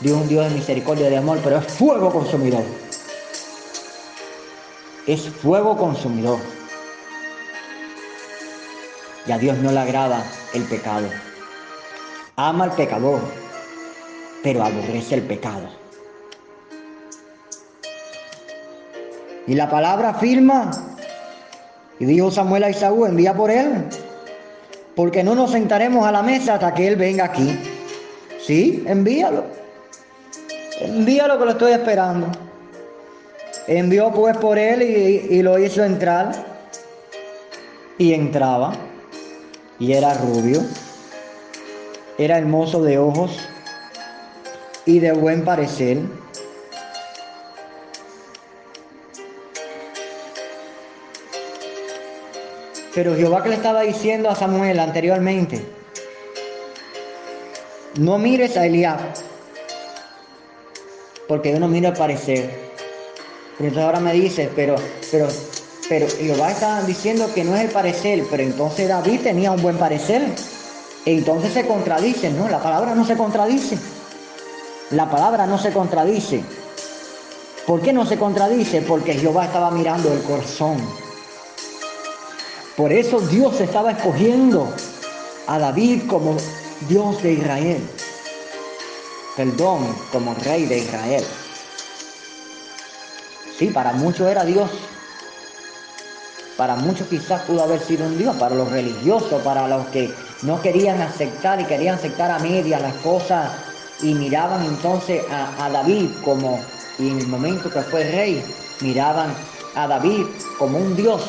Dios 0.00 0.16
es 0.16 0.22
un 0.22 0.28
Dios 0.28 0.48
de 0.48 0.54
misericordia 0.54 1.10
de 1.10 1.18
amor, 1.18 1.38
pero 1.44 1.58
es 1.58 1.66
fuego 1.66 2.10
consumidor. 2.10 2.64
Es 5.06 5.28
fuego 5.28 5.76
consumidor. 5.76 6.38
Y 9.26 9.32
a 9.32 9.38
Dios 9.38 9.58
no 9.58 9.70
le 9.70 9.78
agrada 9.78 10.24
el 10.54 10.62
pecado. 10.64 11.06
Ama 12.36 12.64
al 12.64 12.72
pecador, 12.72 13.20
pero 14.42 14.64
aborrece 14.64 15.16
el 15.16 15.22
pecado. 15.22 15.68
Y 19.46 19.54
la 19.54 19.68
palabra 19.68 20.10
afirma, 20.10 20.70
y 21.98 22.06
dijo 22.06 22.30
Samuel 22.30 22.64
a 22.64 22.70
Isaú, 22.70 23.04
envía 23.04 23.34
por 23.34 23.50
él, 23.50 23.84
porque 24.96 25.22
no 25.22 25.34
nos 25.34 25.50
sentaremos 25.50 26.06
a 26.06 26.12
la 26.12 26.22
mesa 26.22 26.54
hasta 26.54 26.72
que 26.72 26.88
él 26.88 26.96
venga 26.96 27.24
aquí. 27.24 27.58
Sí, 28.46 28.82
envíalo. 28.86 29.59
Envíalo 30.80 31.38
que 31.38 31.44
lo 31.44 31.50
estoy 31.52 31.72
esperando. 31.72 32.26
Envió 33.66 34.10
pues 34.12 34.36
por 34.38 34.58
él 34.58 34.82
y, 34.82 35.34
y, 35.36 35.42
lo 35.42 35.58
hizo 35.58 35.84
entrar. 35.84 36.32
Y 37.98 38.14
entraba. 38.14 38.72
Y 39.78 39.92
era 39.92 40.14
rubio. 40.14 40.62
Era 42.16 42.38
hermoso 42.38 42.82
de 42.82 42.98
ojos. 42.98 43.38
Y 44.86 44.98
de 44.98 45.12
buen 45.12 45.44
parecer. 45.44 45.98
Pero 52.94 53.14
Jehová 53.14 53.42
que 53.42 53.50
le 53.50 53.54
estaba 53.54 53.82
diciendo 53.82 54.28
a 54.28 54.34
Samuel 54.34 54.80
anteriormente, 54.80 55.64
no 57.98 58.18
mires 58.18 58.56
a 58.56 58.66
Eliab, 58.66 58.98
porque 61.30 61.52
yo 61.52 61.60
no 61.60 61.68
miro 61.68 61.90
el 61.90 61.94
parecer. 61.94 62.72
Pero 63.56 63.68
entonces 63.68 63.84
ahora 63.84 64.00
me 64.00 64.12
dice, 64.12 64.50
pero, 64.56 64.74
pero, 65.12 65.28
pero 65.88 66.08
Jehová 66.08 66.50
está 66.50 66.82
diciendo 66.82 67.32
que 67.32 67.44
no 67.44 67.54
es 67.54 67.62
el 67.62 67.70
parecer, 67.70 68.24
pero 68.28 68.42
entonces 68.42 68.88
David 68.88 69.20
tenía 69.20 69.52
un 69.52 69.62
buen 69.62 69.76
parecer. 69.76 70.22
Entonces 71.06 71.52
se 71.52 71.68
contradice, 71.68 72.30
no, 72.30 72.48
la 72.48 72.60
palabra 72.60 72.96
no 72.96 73.06
se 73.06 73.16
contradice. 73.16 73.78
La 74.90 75.08
palabra 75.08 75.46
no 75.46 75.56
se 75.56 75.70
contradice. 75.70 76.42
¿Por 77.64 77.80
qué 77.80 77.92
no 77.92 78.04
se 78.06 78.18
contradice? 78.18 78.82
Porque 78.82 79.14
Jehová 79.14 79.44
estaba 79.44 79.70
mirando 79.70 80.12
el 80.12 80.22
corazón. 80.22 80.78
Por 82.76 82.92
eso 82.92 83.20
Dios 83.20 83.60
estaba 83.60 83.92
escogiendo 83.92 84.68
a 85.46 85.60
David 85.60 86.08
como 86.08 86.36
Dios 86.88 87.22
de 87.22 87.34
Israel. 87.34 87.99
Perdón, 89.36 89.96
como 90.12 90.34
rey 90.34 90.66
de 90.66 90.78
Israel. 90.78 91.24
Sí, 93.58 93.68
para 93.68 93.92
muchos 93.92 94.28
era 94.28 94.44
Dios. 94.44 94.70
Para 96.56 96.76
muchos 96.76 97.08
quizás 97.08 97.42
pudo 97.42 97.62
haber 97.62 97.80
sido 97.80 98.06
un 98.06 98.18
Dios, 98.18 98.36
para 98.36 98.54
los 98.54 98.70
religiosos, 98.70 99.40
para 99.42 99.66
los 99.66 99.86
que 99.88 100.12
no 100.42 100.60
querían 100.60 101.00
aceptar 101.00 101.60
y 101.60 101.64
querían 101.64 101.94
aceptar 101.94 102.30
a 102.30 102.38
media 102.38 102.78
las 102.78 102.94
cosas 102.96 103.50
y 104.02 104.14
miraban 104.14 104.64
entonces 104.64 105.22
a, 105.30 105.64
a 105.64 105.70
David 105.70 106.10
como, 106.24 106.60
y 106.98 107.08
en 107.08 107.18
el 107.20 107.28
momento 107.28 107.70
que 107.70 107.80
fue 107.80 108.04
rey, 108.04 108.44
miraban 108.80 109.34
a 109.74 109.86
David 109.86 110.26
como 110.58 110.78
un 110.78 110.96
Dios 110.96 111.22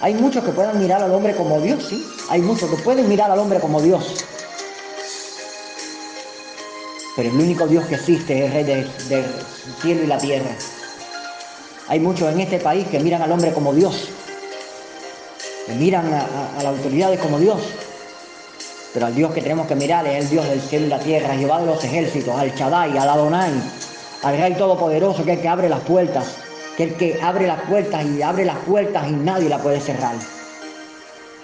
hay 0.00 0.14
muchos 0.14 0.44
que 0.44 0.52
pueden 0.52 0.78
mirar 0.78 1.02
al 1.02 1.12
hombre 1.12 1.34
como 1.34 1.60
Dios, 1.60 1.82
sí. 1.88 2.06
Hay 2.28 2.40
muchos 2.40 2.70
que 2.70 2.76
pueden 2.76 3.08
mirar 3.08 3.30
al 3.32 3.38
hombre 3.38 3.58
como 3.58 3.82
Dios. 3.82 4.24
Pero 7.18 7.30
el 7.30 7.34
único 7.34 7.66
Dios 7.66 7.84
que 7.86 7.96
existe 7.96 8.38
es 8.38 8.44
el 8.44 8.52
Rey 8.52 8.64
del 9.08 9.24
cielo 9.82 10.04
y 10.04 10.06
la 10.06 10.18
tierra. 10.18 10.50
Hay 11.88 11.98
muchos 11.98 12.32
en 12.32 12.38
este 12.38 12.60
país 12.60 12.86
que 12.86 13.00
miran 13.00 13.20
al 13.20 13.32
hombre 13.32 13.52
como 13.52 13.74
Dios. 13.74 14.08
Que 15.66 15.72
miran 15.72 16.06
a, 16.14 16.62
las 16.62 16.66
autoridades 16.66 17.18
como 17.18 17.40
Dios. 17.40 17.60
Pero 18.94 19.06
al 19.06 19.16
Dios 19.16 19.34
que 19.34 19.42
tenemos 19.42 19.66
que 19.66 19.74
mirar 19.74 20.06
es 20.06 20.26
el 20.26 20.30
Dios 20.30 20.48
del 20.48 20.60
cielo 20.60 20.86
y 20.86 20.90
la 20.90 21.00
tierra, 21.00 21.34
Jehová 21.34 21.58
de 21.58 21.66
los 21.66 21.82
ejércitos, 21.82 22.38
al 22.38 22.54
Shaddai, 22.54 22.96
al 22.96 23.08
Adonai, 23.08 23.52
al 24.22 24.38
Rey 24.38 24.54
Todopoderoso, 24.54 25.24
que 25.24 25.32
es 25.32 25.38
el 25.38 25.42
que 25.42 25.48
abre 25.48 25.68
las 25.68 25.80
puertas 25.80 26.36
que 26.76 26.84
el 26.84 26.94
que 26.94 27.20
abre 27.20 27.48
las 27.48 27.60
puertas 27.62 28.06
y 28.06 28.22
abre 28.22 28.44
las 28.44 28.58
puertas 28.58 29.08
y 29.08 29.10
nadie 29.10 29.48
la 29.48 29.58
puede 29.58 29.80
cerrar. 29.80 30.14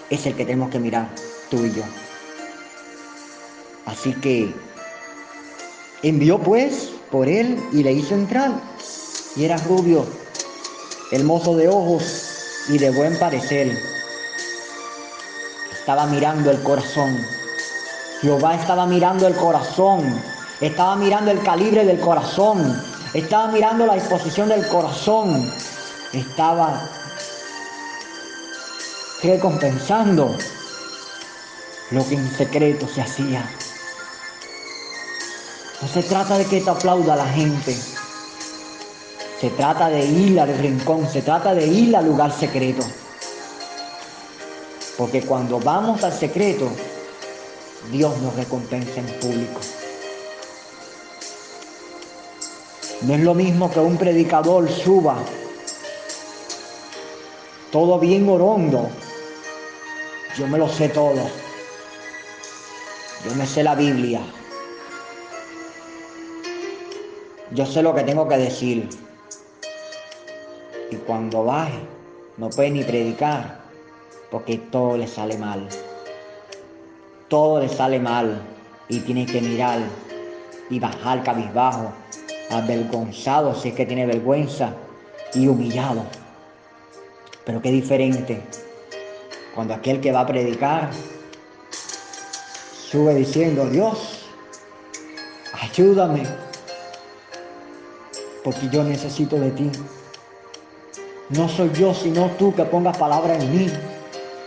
Es 0.09 0.25
el 0.27 0.37
que 0.37 0.45
tenemos 0.45 0.71
que 0.71 0.79
mirar, 0.79 1.09
tú 1.51 1.65
y 1.67 1.73
yo. 1.73 1.83
Así 3.87 4.13
que 4.13 4.55
envió 6.09 6.39
pues 6.39 6.91
por 7.11 7.29
él 7.29 7.59
y 7.73 7.83
le 7.83 7.93
hizo 7.93 8.15
entrar. 8.15 8.53
Y 9.37 9.45
era 9.45 9.57
rubio 9.57 10.07
hermoso 11.11 11.57
de 11.57 11.69
ojos 11.69 12.03
y 12.69 12.79
de 12.79 12.91
buen 12.91 13.19
parecer. 13.19 13.77
Estaba 15.73 16.07
mirando 16.07 16.51
el 16.51 16.63
corazón. 16.63 17.17
Jehová 18.21 18.55
estaba 18.55 18.87
mirando 18.87 19.27
el 19.27 19.35
corazón. 19.35 20.03
Estaba 20.61 20.97
mirando 20.97 21.31
el 21.31 21.43
calibre 21.43 21.85
del 21.85 22.01
corazón. 22.01 22.83
Estaba 23.13 23.49
mirando 23.49 23.87
la 23.87 23.95
disposición 23.95 24.49
del 24.49 24.67
corazón. 24.69 25.53
Estaba 26.13 26.89
recompensando 29.23 30.37
lo 31.91 32.09
que 32.09 32.15
en 32.15 32.31
secreto 32.31 32.89
se 32.89 33.03
hacía. 33.03 33.49
No 35.85 35.91
se 35.91 36.03
trata 36.03 36.39
de 36.39 36.47
que 36.47 36.63
te 36.63 36.71
aplauda 36.71 37.15
la 37.15 37.27
gente. 37.27 37.77
Se 39.39 39.51
trata 39.51 39.91
de 39.91 40.03
ir 40.03 40.41
al 40.41 40.57
rincón, 40.57 41.07
se 41.07 41.21
trata 41.21 41.55
de 41.55 41.67
ir 41.67 41.95
al 41.95 42.07
lugar 42.07 42.33
secreto. 42.33 42.83
Porque 44.97 45.21
cuando 45.21 45.61
vamos 45.61 46.03
al 46.03 46.15
secreto, 46.15 46.71
Dios 47.93 48.17
nos 48.23 48.35
recompensa 48.35 48.99
en 48.99 49.07
público. 49.21 49.61
No 53.03 53.15
es 53.15 53.21
lo 53.21 53.35
mismo 53.35 53.71
que 53.71 53.81
un 53.81 53.99
predicador 53.99 54.71
suba 54.71 55.19
todo 57.71 57.99
bien 57.99 58.27
orondo. 58.27 58.89
Yo 60.39 60.49
me 60.49 60.57
lo 60.57 60.67
sé 60.67 60.89
todo. 60.89 61.29
Yo 63.27 63.35
me 63.35 63.47
sé 63.47 63.63
la 63.63 63.75
Biblia. 63.75 64.23
Yo 67.55 67.65
sé 67.65 67.85
lo 67.85 67.95
que 67.95 68.03
tengo 68.03 68.27
que 68.27 68.37
decir. 68.37 68.89
Y 70.91 70.97
cuando 70.97 71.45
baje, 71.45 71.79
no 72.37 72.51
puede 72.51 72.73
ni 72.73 72.83
predicar, 72.83 73.61
porque 74.29 74.59
todo 74.59 74.97
le 74.97 75.07
sale 75.07 75.39
mal. 75.39 75.69
Todo 77.29 77.61
le 77.61 77.69
sale 77.69 78.01
mal 78.01 78.43
y 78.89 78.99
tiene 79.01 79.25
que 79.25 79.41
mirar 79.41 79.79
y 80.69 80.81
bajar 80.81 81.23
cabizbajo, 81.23 81.93
avergonzado 82.51 83.55
si 83.55 83.69
es 83.69 83.75
que 83.77 83.87
tiene 83.87 84.07
vergüenza 84.07 84.73
y 85.33 85.47
humillado. 85.47 86.03
Pero 87.45 87.63
qué 87.63 87.71
diferente 87.71 88.43
cuando 89.55 89.75
aquel 89.75 90.01
que 90.01 90.11
va 90.11 90.23
a 90.23 90.27
predicar 90.27 90.91
sube 92.91 93.15
diciendo, 93.15 93.67
Dios, 93.67 94.27
ayúdame, 95.53 96.25
porque 98.45 98.69
yo 98.71 98.85
necesito 98.85 99.37
de 99.37 99.51
ti. 99.53 99.71
No 101.31 101.49
soy 101.49 101.71
yo, 101.73 101.95
sino 101.95 102.31
tú 102.39 102.55
que 102.55 102.65
pongas 102.65 102.97
palabra 102.99 103.37
en 103.37 103.51
mí. 103.51 103.67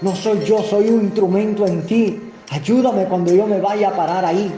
No 0.01 0.15
soy 0.15 0.45
yo, 0.45 0.61
soy 0.61 0.89
un 0.89 1.05
instrumento 1.05 1.65
en 1.65 1.85
ti. 1.87 2.31
Ayúdame 2.51 3.05
cuando 3.05 3.33
yo 3.33 3.47
me 3.47 3.59
vaya 3.59 3.89
a 3.89 3.95
parar 3.95 4.23
ahí 4.23 4.53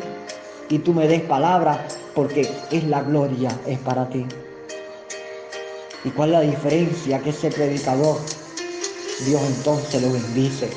y 0.70 0.80
tú 0.80 0.94
me 0.94 1.08
des 1.08 1.22
palabra, 1.22 1.88
porque 2.14 2.48
es 2.70 2.84
la 2.84 3.02
gloria, 3.02 3.50
es 3.66 3.80
para 3.80 4.08
ti. 4.10 4.26
¿Y 6.04 6.10
cuál 6.10 6.30
es 6.30 6.34
la 6.34 6.42
diferencia? 6.42 7.20
Que 7.20 7.30
ese 7.30 7.50
predicador, 7.50 8.18
Dios 9.26 9.42
entonces 9.48 10.02
lo 10.02 10.12
bendice. 10.12 10.70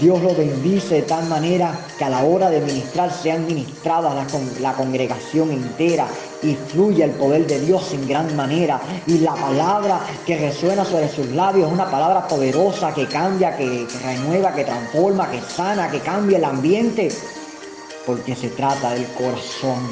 Dios 0.00 0.20
lo 0.22 0.34
bendice 0.34 0.96
de 0.96 1.02
tal 1.02 1.26
manera 1.28 1.78
que 1.96 2.04
a 2.04 2.10
la 2.10 2.24
hora 2.24 2.50
de 2.50 2.60
ministrar 2.60 3.12
sean 3.12 3.46
ministradas 3.46 4.14
la, 4.14 4.26
la 4.60 4.72
congregación 4.72 5.52
entera 5.52 6.08
y 6.46 6.54
fluye 6.54 7.04
el 7.04 7.10
poder 7.12 7.46
de 7.46 7.60
Dios 7.60 7.92
en 7.92 8.06
gran 8.08 8.34
manera. 8.36 8.80
Y 9.06 9.18
la 9.18 9.34
palabra 9.34 10.00
que 10.24 10.38
resuena 10.38 10.84
sobre 10.84 11.08
sus 11.08 11.26
labios 11.28 11.68
es 11.68 11.72
una 11.72 11.90
palabra 11.90 12.26
poderosa 12.28 12.94
que 12.94 13.06
cambia, 13.06 13.56
que, 13.56 13.86
renueva, 14.02 14.54
que 14.54 14.64
transforma, 14.64 15.30
que 15.30 15.40
sana, 15.40 15.90
que 15.90 16.00
cambia 16.00 16.38
el 16.38 16.44
ambiente. 16.44 17.08
Porque 18.06 18.34
se 18.36 18.48
trata 18.50 18.90
del 18.90 19.06
corazón. 19.08 19.82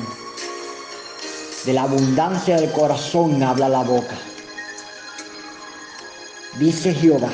De 1.66 1.72
la 1.72 1.82
abundancia 1.82 2.56
del 2.56 2.70
corazón 2.72 3.42
habla 3.42 3.68
la 3.68 3.82
boca. 3.82 4.16
Dice 6.58 6.94
Jehová 6.94 7.30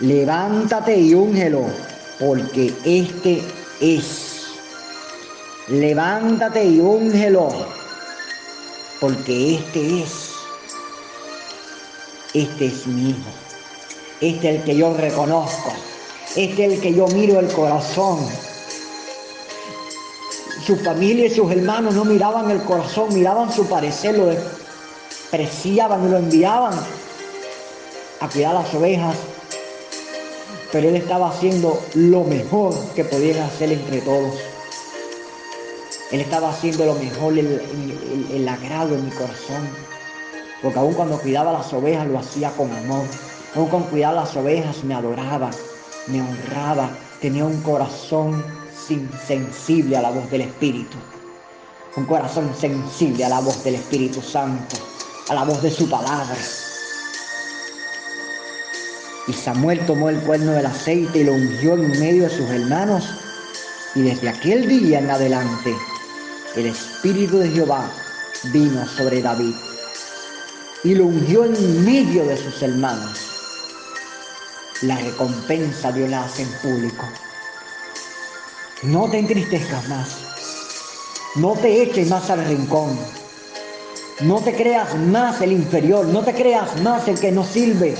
levántate 0.00 0.96
y 0.96 1.14
úngelo, 1.14 1.66
porque 2.18 2.72
este 2.84 3.42
es. 3.80 4.33
Levántate 5.68 6.64
y 6.64 6.80
úngelo, 6.80 7.48
porque 9.00 9.56
este 9.56 10.02
es. 10.02 10.30
Este 12.34 12.66
es 12.66 12.86
mi 12.86 13.10
hijo. 13.10 13.30
Este 14.20 14.50
es 14.50 14.56
el 14.56 14.64
que 14.64 14.76
yo 14.76 14.94
reconozco. 14.94 15.72
Este 16.36 16.66
es 16.66 16.72
el 16.72 16.80
que 16.80 16.94
yo 16.94 17.06
miro 17.08 17.40
el 17.40 17.48
corazón. 17.52 18.18
Su 20.66 20.76
familia 20.76 21.26
y 21.26 21.30
sus 21.30 21.50
hermanos 21.50 21.94
no 21.94 22.04
miraban 22.04 22.50
el 22.50 22.62
corazón, 22.62 23.14
miraban 23.14 23.52
su 23.52 23.66
parecer, 23.66 24.18
lo 24.18 24.26
despreciaban 24.26 26.06
y 26.06 26.10
lo 26.10 26.18
enviaban 26.18 26.74
a 28.20 28.28
cuidar 28.28 28.54
las 28.54 28.74
ovejas 28.74 29.16
pero 30.74 30.88
él 30.88 30.96
estaba 30.96 31.30
haciendo 31.30 31.80
lo 31.94 32.24
mejor 32.24 32.74
que 32.96 33.04
podían 33.04 33.38
hacer 33.38 33.70
entre 33.70 34.00
todos. 34.00 34.34
Él 36.10 36.20
estaba 36.20 36.50
haciendo 36.50 36.84
lo 36.84 36.94
mejor, 36.94 37.38
el, 37.38 38.48
agrado 38.48 38.94
en 38.94 39.04
mi 39.06 39.10
corazón. 39.10 39.68
Porque 40.62 40.78
aún 40.78 40.94
cuando 40.94 41.18
cuidaba 41.18 41.52
las 41.52 41.72
ovejas 41.72 42.06
lo 42.06 42.18
hacía 42.18 42.50
con 42.50 42.70
amor. 42.72 43.06
Aún 43.54 43.68
cuando 43.68 43.88
cuidaba 43.88 44.22
las 44.22 44.36
ovejas 44.36 44.84
me 44.84 44.94
adoraba, 44.94 45.50
me 46.08 46.20
honraba. 46.20 46.90
Tenía 47.20 47.44
un 47.44 47.60
corazón 47.62 48.44
sensible 49.26 49.96
a 49.96 50.02
la 50.02 50.10
voz 50.10 50.30
del 50.30 50.42
Espíritu. 50.42 50.96
Un 51.96 52.04
corazón 52.04 52.52
sensible 52.58 53.24
a 53.24 53.28
la 53.28 53.40
voz 53.40 53.62
del 53.64 53.76
Espíritu 53.76 54.20
Santo, 54.20 54.76
a 55.28 55.34
la 55.34 55.44
voz 55.44 55.62
de 55.62 55.70
su 55.70 55.88
palabra. 55.88 56.36
Y 59.26 59.32
Samuel 59.32 59.80
tomó 59.86 60.10
el 60.10 60.20
cuerno 60.20 60.52
del 60.52 60.66
aceite 60.66 61.20
y 61.20 61.24
lo 61.24 61.32
ungió 61.32 61.74
en 61.74 61.88
medio 61.98 62.24
de 62.24 62.30
sus 62.30 62.50
hermanos. 62.50 63.04
Y 63.94 64.02
desde 64.02 64.28
aquel 64.28 64.68
día 64.68 64.98
en 64.98 65.10
adelante, 65.10 65.74
el 66.56 66.66
Espíritu 66.66 67.38
de 67.38 67.50
Jehová 67.50 67.90
vino 68.44 68.86
sobre 68.86 69.20
David. 69.20 69.54
Y 70.84 70.94
lo 70.94 71.06
ungió 71.06 71.44
en 71.44 71.84
medio 71.84 72.24
de 72.24 72.36
sus 72.36 72.62
hermanos. 72.62 73.18
La 74.82 74.96
recompensa 74.96 75.90
Dios 75.90 76.10
la 76.10 76.24
hace 76.24 76.42
en 76.42 76.52
público. 76.62 77.04
No 78.82 79.08
te 79.10 79.18
entristezcas 79.18 79.88
más. 79.88 80.18
No 81.36 81.54
te 81.54 81.82
eches 81.82 82.08
más 82.10 82.28
al 82.30 82.44
rincón. 82.44 82.98
No 84.20 84.40
te 84.40 84.54
creas 84.54 84.94
más 84.94 85.40
el 85.40 85.52
inferior. 85.52 86.06
No 86.06 86.22
te 86.22 86.34
creas 86.34 86.80
más 86.82 87.08
el 87.08 87.18
que 87.18 87.32
no 87.32 87.44
sirve 87.44 87.96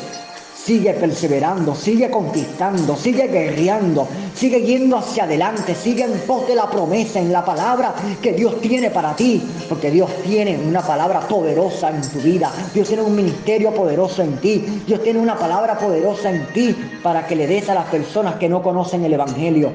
Sigue 0.65 0.95
perseverando, 0.95 1.75
sigue 1.75 2.11
conquistando, 2.11 2.97
sigue 2.97 3.29
guerreando, 3.29 4.09
sigue 4.35 4.62
yendo 4.62 4.97
hacia 4.97 5.25
adelante, 5.25 5.75
sigue 5.75 6.05
en 6.05 6.19
pos 6.21 6.49
de 6.49 6.55
la 6.55 6.71
promesa, 6.71 7.21
en 7.21 7.31
la 7.31 7.45
palabra 7.45 7.95
que 8.23 8.33
Dios 8.33 8.59
tiene 8.62 8.89
para 8.89 9.15
ti, 9.15 9.43
porque 9.69 9.91
Dios 9.91 10.09
tiene 10.25 10.57
una 10.57 10.81
palabra 10.81 11.21
poderosa 11.21 11.91
en 11.91 12.01
tu 12.01 12.19
vida, 12.21 12.51
Dios 12.73 12.89
tiene 12.89 13.03
un 13.03 13.15
ministerio 13.15 13.75
poderoso 13.75 14.23
en 14.23 14.39
ti, 14.39 14.65
Dios 14.87 15.03
tiene 15.03 15.19
una 15.19 15.37
palabra 15.37 15.79
poderosa 15.79 16.31
en 16.31 16.47
ti 16.55 16.75
para 17.03 17.27
que 17.27 17.37
le 17.37 17.47
des 17.47 17.69
a 17.69 17.75
las 17.75 17.89
personas 17.89 18.37
que 18.37 18.49
no 18.49 18.62
conocen 18.62 19.05
el 19.05 19.12
Evangelio. 19.12 19.71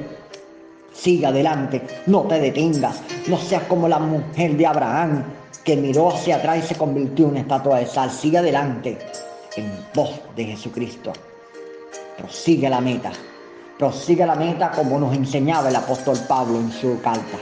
Sigue 0.92 1.28
adelante, 1.28 1.84
no 2.08 2.22
te 2.22 2.40
detengas, 2.40 3.00
no 3.28 3.38
seas 3.38 3.62
como 3.66 3.88
la 3.88 4.00
mujer 4.00 4.58
de 4.58 4.66
Abraham 4.66 5.24
que 5.64 5.76
miró 5.76 6.10
hacia 6.10 6.38
atrás 6.38 6.64
y 6.64 6.68
se 6.68 6.74
convirtió 6.74 7.26
en 7.26 7.32
una 7.34 7.40
estatua 7.42 7.78
de 7.78 7.86
sal. 7.86 8.10
Sigue 8.10 8.40
adelante 8.40 8.98
en 9.56 9.72
voz 9.94 10.22
de 10.36 10.46
Jesucristo. 10.46 11.14
Prosigue 12.18 12.70
la 12.70 12.82
meta. 12.82 13.12
Prosigue 13.78 14.26
la 14.26 14.36
meta 14.36 14.72
como 14.72 15.00
nos 15.00 15.16
enseñaba 15.16 15.70
el 15.70 15.76
apóstol 15.76 16.18
Pablo 16.28 16.60
en 16.60 16.72
su 16.72 17.00
carta. 17.02 17.38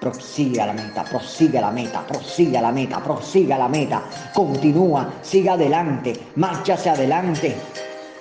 Prosigue 0.00 0.64
la 0.64 0.72
meta, 0.72 1.02
prosigue 1.02 1.60
la 1.60 1.72
meta, 1.72 2.06
prosigue 2.06 2.60
la 2.60 2.70
meta, 2.70 3.02
prosigue 3.02 3.58
la 3.58 3.68
meta. 3.68 4.02
Continúa, 4.32 5.14
sigue 5.22 5.50
adelante, 5.50 6.16
marcha 6.36 6.74
hacia 6.74 6.92
adelante 6.92 7.56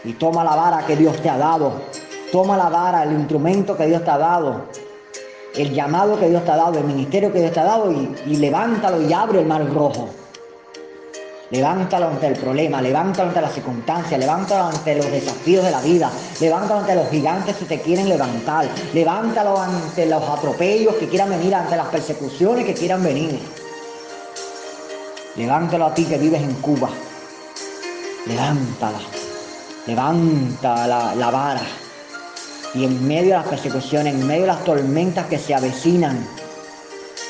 y 0.03 0.13
toma 0.13 0.43
la 0.43 0.55
vara 0.55 0.85
que 0.85 0.95
Dios 0.95 1.15
te 1.21 1.29
ha 1.29 1.37
dado. 1.37 1.73
Toma 2.31 2.57
la 2.57 2.69
vara, 2.69 3.03
el 3.03 3.13
instrumento 3.13 3.77
que 3.77 3.85
Dios 3.85 4.03
te 4.03 4.09
ha 4.09 4.17
dado, 4.17 4.65
el 5.55 5.73
llamado 5.73 6.19
que 6.19 6.29
Dios 6.29 6.43
te 6.43 6.51
ha 6.51 6.57
dado, 6.57 6.77
el 6.79 6.83
ministerio 6.83 7.31
que 7.31 7.39
Dios 7.39 7.53
te 7.53 7.59
ha 7.59 7.65
dado 7.65 7.91
y, 7.91 8.15
y 8.25 8.35
levántalo 8.35 9.01
y 9.01 9.13
abre 9.13 9.41
el 9.41 9.45
mar 9.45 9.65
rojo. 9.73 10.09
Levántalo 11.49 12.07
ante 12.07 12.27
el 12.27 12.35
problema, 12.35 12.81
levántalo 12.81 13.29
ante 13.29 13.39
las 13.39 13.53
circunstancias, 13.53 14.19
levántalo 14.19 14.65
ante 14.65 14.95
los 14.95 15.09
desafíos 15.09 15.63
de 15.63 15.71
la 15.71 15.79
vida, 15.79 16.11
levántalo 16.41 16.81
ante 16.81 16.95
los 16.95 17.09
gigantes 17.09 17.55
que 17.55 17.65
te 17.65 17.79
quieren 17.79 18.09
levantar, 18.09 18.67
levántalo 18.93 19.57
ante 19.57 20.05
los 20.07 20.21
atropellos 20.27 20.95
que 20.95 21.07
quieran 21.07 21.29
venir, 21.29 21.55
ante 21.55 21.77
las 21.77 21.87
persecuciones 21.87 22.65
que 22.65 22.73
quieran 22.73 23.01
venir. 23.01 23.39
Levántalo 25.37 25.85
a 25.85 25.93
ti 25.93 26.03
que 26.03 26.17
vives 26.17 26.41
en 26.41 26.53
Cuba. 26.55 26.89
Levántala. 28.25 28.99
Levanta 29.85 30.85
la, 30.85 31.15
la 31.15 31.31
vara. 31.31 31.61
Y 32.73 32.83
en 32.83 33.07
medio 33.07 33.29
de 33.29 33.37
las 33.37 33.47
persecuciones, 33.47 34.15
en 34.15 34.27
medio 34.27 34.41
de 34.41 34.47
las 34.47 34.63
tormentas 34.65 35.27
que 35.27 35.39
se 35.39 35.55
avecinan, 35.55 36.27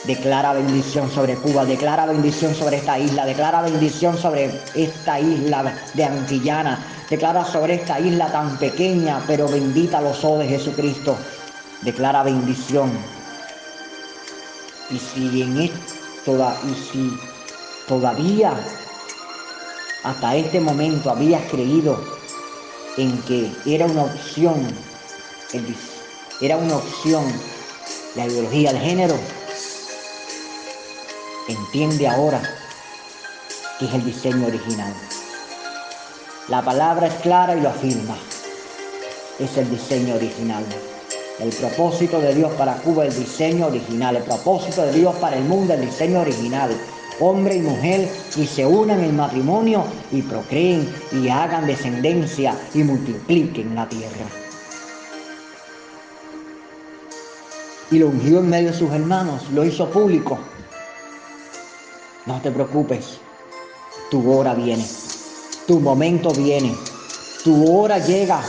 declara 0.08 0.54
bendición 0.54 1.12
sobre 1.12 1.36
Cuba, 1.36 1.66
declara 1.66 2.06
bendición 2.06 2.56
sobre 2.56 2.78
esta 2.78 2.98
isla, 2.98 3.26
declara 3.26 3.62
bendición 3.62 4.18
sobre 4.18 4.50
esta 4.74 5.20
isla 5.20 5.76
de 5.94 6.04
Antillana, 6.06 6.80
declara 7.10 7.44
sobre 7.44 7.76
esta 7.76 8.00
isla 8.00 8.32
tan 8.32 8.58
pequeña, 8.58 9.22
pero 9.28 9.50
bendita 9.50 10.00
los 10.02 10.24
ojos 10.24 10.40
de 10.40 10.48
Jesucristo, 10.48 11.18
declara 11.82 12.24
bendición. 12.24 12.90
Y 14.90 14.98
si 14.98 15.42
en 15.42 15.58
esto, 15.58 16.56
y 16.64 16.74
si 16.74 17.20
todavía 17.88 18.54
hasta 20.04 20.36
este 20.36 20.62
momento 20.62 21.10
habías 21.10 21.42
creído 21.52 22.02
en 22.96 23.22
que 23.24 23.52
era 23.66 23.86
una 23.86 24.04
opción, 24.04 24.66
era 26.40 26.56
una 26.56 26.78
opción 26.78 27.26
la 28.16 28.26
ideología 28.26 28.74
de 28.74 28.80
género, 28.80 29.16
entiende 31.54 32.08
ahora 32.08 32.42
que 33.80 33.86
es 33.86 33.94
el 33.94 34.06
diseño 34.06 34.48
original. 34.48 34.94
La 36.50 36.62
palabra 36.62 37.08
es 37.08 37.14
clara 37.16 37.56
y 37.56 37.62
lo 37.62 37.70
afirma. 37.70 38.18
Es 39.40 39.58
el 39.58 39.70
diseño 39.70 40.16
original. 40.16 40.64
El 41.40 41.50
propósito 41.50 42.20
de 42.20 42.34
Dios 42.34 42.52
para 42.54 42.76
Cuba 42.76 43.06
el 43.06 43.16
diseño 43.16 43.68
original. 43.68 44.16
El 44.16 44.24
propósito 44.24 44.86
de 44.86 44.94
Dios 44.94 45.16
para 45.18 45.38
el 45.38 45.44
mundo 45.44 45.74
el 45.74 45.82
diseño 45.82 46.22
original. 46.22 46.72
Hombre 47.20 47.56
y 47.56 47.62
mujer 47.62 48.10
y 48.36 48.46
se 48.46 48.66
unan 48.66 49.04
en 49.04 49.16
matrimonio 49.16 49.84
y 50.12 50.22
procreen 50.22 50.88
y 51.12 51.30
hagan 51.30 51.66
descendencia 51.66 52.56
y 52.74 52.84
multipliquen 52.84 53.76
la 53.76 53.90
tierra. 53.90 54.26
Y 57.90 58.00
lo 58.00 58.08
ungió 58.08 58.40
en 58.40 58.50
medio 58.50 58.72
de 58.72 58.78
sus 58.78 58.92
hermanos, 58.92 59.44
lo 59.52 59.64
hizo 59.66 59.90
público 59.90 60.40
no 62.28 62.42
te 62.42 62.52
preocupes, 62.52 63.20
tu 64.12 64.32
hora 64.32 64.54
viene, 64.54 64.86
tu 65.66 65.80
momento 65.80 66.32
viene, 66.34 66.76
tu 67.44 67.72
hora 67.74 68.00
llega. 68.00 68.42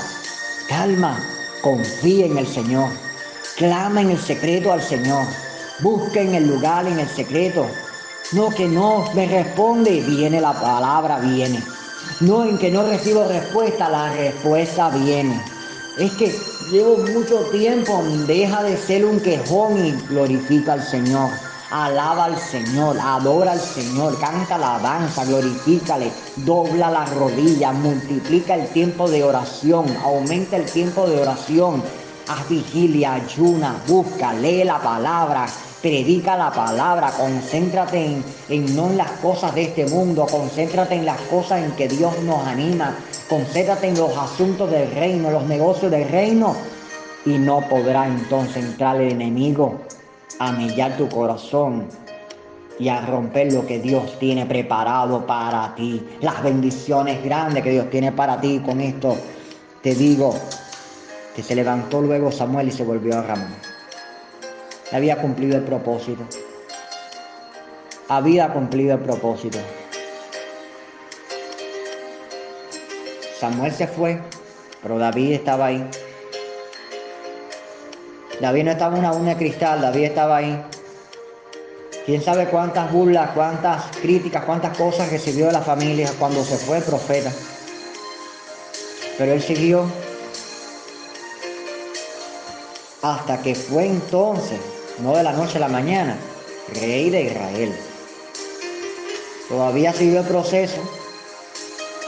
Calma, 0.68 1.18
confía 1.62 2.26
en 2.26 2.37
el 2.37 2.47
Señor, 2.47 2.91
clama 3.57 4.03
en 4.03 4.11
el 4.11 4.18
secreto 4.18 4.72
al 4.72 4.83
Señor, 4.83 5.24
busca 5.81 6.20
en 6.20 6.35
el 6.35 6.47
lugar 6.47 6.87
en 6.87 6.99
el 6.99 7.09
secreto. 7.09 7.66
No 8.33 8.51
que 8.51 8.68
no 8.68 9.11
me 9.14 9.26
responde, 9.26 10.03
viene 10.03 10.41
la 10.41 10.53
palabra, 10.53 11.18
viene. 11.20 11.62
No 12.20 12.45
en 12.45 12.59
que 12.59 12.70
no 12.70 12.83
recibo 12.83 13.24
respuesta, 13.24 13.89
la 13.89 14.12
respuesta 14.12 14.91
viene. 14.91 15.41
Es 15.97 16.12
que 16.12 16.35
llevo 16.70 16.99
mucho 16.99 17.39
tiempo, 17.51 18.03
deja 18.26 18.62
de 18.62 18.76
ser 18.76 19.07
un 19.07 19.20
quejón 19.20 19.87
y 19.87 19.93
glorifica 20.09 20.74
al 20.74 20.83
Señor. 20.83 21.31
Alaba 21.71 22.25
al 22.25 22.39
Señor, 22.39 22.97
adora 22.99 23.53
al 23.53 23.61
Señor, 23.61 24.19
canta 24.19 24.57
la 24.57 24.79
danza, 24.79 25.27
glorifícale, 25.27 26.11
dobla 26.37 26.91
las 26.91 27.14
rodillas, 27.14 27.75
multiplica 27.75 28.55
el 28.55 28.69
tiempo 28.69 29.07
de 29.07 29.23
oración, 29.23 29.85
aumenta 30.03 30.57
el 30.57 30.64
tiempo 30.64 31.07
de 31.07 31.21
oración, 31.21 31.83
haz 32.27 32.49
vigilia, 32.49 33.16
ayuna, 33.16 33.83
busca, 33.87 34.33
lee 34.33 34.64
la 34.64 34.79
palabra, 34.79 35.47
predica 35.83 36.39
la 36.39 36.51
palabra, 36.51 37.11
concéntrate 37.11 38.03
en, 38.03 38.25
en, 38.49 38.75
no 38.75 38.87
en 38.87 38.97
las 38.97 39.11
cosas 39.21 39.55
de 39.55 39.64
este 39.64 39.85
mundo, 39.85 40.27
concéntrate 40.27 40.95
en 40.95 41.05
las 41.05 41.21
cosas 41.23 41.62
en 41.62 41.73
que 41.73 41.87
Dios 41.87 42.19
nos 42.23 42.47
anima, 42.47 42.95
concéntrate 43.29 43.89
en 43.89 43.99
los 43.99 44.16
asuntos 44.16 44.71
del 44.71 44.91
reino, 44.93 45.31
los 45.31 45.45
negocios 45.45 45.91
del 45.91 46.09
reino, 46.09 46.57
y 47.27 47.37
no 47.37 47.61
podrá 47.69 48.07
entonces 48.07 48.64
entrar 48.64 48.97
el 48.97 49.12
enemigo 49.12 49.83
a 50.39 50.53
mellar 50.53 50.97
tu 50.97 51.09
corazón 51.09 51.89
y 52.79 52.89
a 52.89 53.01
romper 53.01 53.53
lo 53.53 53.66
que 53.66 53.79
Dios 53.81 54.18
tiene 54.18 54.47
preparado 54.47 55.26
para 55.26 55.74
ti. 55.74 56.07
Las 56.20 56.43
bendiciones 56.43 57.22
grandes 57.24 57.62
que 57.62 57.70
Dios 57.70 57.91
tiene 57.91 58.12
para 58.12 58.41
ti. 58.41 58.61
Con 58.64 58.81
esto 58.81 59.16
te 59.83 59.95
digo 59.95 60.35
que 61.35 61.43
se 61.43 61.55
levantó 61.55 62.01
luego 62.01 62.31
Samuel 62.31 62.68
y 62.68 62.72
se 62.72 62.85
volvió 62.85 63.18
a 63.18 63.22
Ramón. 63.22 63.55
Había 64.93 65.20
cumplido 65.20 65.57
el 65.57 65.64
propósito. 65.64 66.22
Había 68.09 68.53
cumplido 68.53 68.95
el 68.95 69.01
propósito. 69.01 69.59
Samuel 73.39 73.72
se 73.72 73.87
fue, 73.87 74.20
pero 74.83 74.99
David 74.99 75.33
estaba 75.33 75.66
ahí. 75.66 75.89
David 78.41 78.64
no 78.64 78.70
estaba 78.70 78.95
en 78.95 79.01
una 79.01 79.12
uña 79.12 79.30
de 79.30 79.36
cristal, 79.36 79.80
David 79.80 80.05
estaba 80.05 80.36
ahí. 80.36 80.62
Quién 82.07 82.22
sabe 82.22 82.47
cuántas 82.47 82.91
burlas, 82.93 83.30
cuántas 83.32 83.84
críticas, 84.01 84.45
cuántas 84.45 84.76
cosas 84.76 85.11
recibió 85.11 85.47
de 85.47 85.53
la 85.53 85.61
familia 85.61 86.11
cuando 86.18 86.45
se 86.45 86.57
fue 86.57 86.80
profeta. 86.80 87.30
Pero 89.18 89.32
él 89.32 89.43
siguió 89.43 89.84
hasta 93.03 93.43
que 93.43 93.55
fue 93.55 93.86
entonces, 93.86 94.59
no 95.01 95.16
de 95.16 95.22
la 95.22 95.32
noche 95.32 95.59
a 95.59 95.61
la 95.61 95.68
mañana, 95.68 96.16
rey 96.80 97.11
de 97.11 97.22
Israel. 97.22 97.74
Todavía 99.49 99.93
siguió 99.93 100.20
el 100.20 100.26
proceso, 100.26 100.80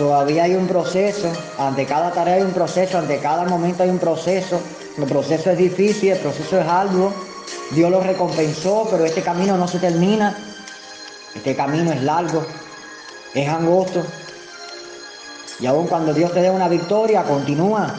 todavía 0.01 0.45
hay 0.45 0.55
un 0.55 0.67
proceso, 0.67 1.31
ante 1.59 1.85
cada 1.85 2.11
tarea 2.11 2.37
hay 2.37 2.43
un 2.43 2.53
proceso, 2.53 2.97
ante 2.97 3.19
cada 3.19 3.45
momento 3.45 3.83
hay 3.83 3.91
un 3.91 3.99
proceso, 3.99 4.59
el 4.97 5.05
proceso 5.05 5.51
es 5.51 5.59
difícil, 5.59 6.13
el 6.13 6.19
proceso 6.19 6.59
es 6.59 6.67
algo. 6.67 7.13
Dios 7.73 7.91
lo 7.91 8.01
recompensó, 8.01 8.89
pero 8.91 9.05
este 9.05 9.21
camino 9.21 9.59
no 9.59 9.69
se 9.69 9.79
termina. 9.79 10.35
Este 11.35 11.55
camino 11.55 11.93
es 11.93 12.03
largo, 12.03 12.47
es 13.35 13.47
angosto. 13.47 14.03
Y 15.61 15.67
aun 15.67 15.87
cuando 15.87 16.15
Dios 16.15 16.33
te 16.33 16.41
dé 16.41 16.51
una 16.51 16.69
victoria, 16.69 17.23
continúa, 17.23 17.95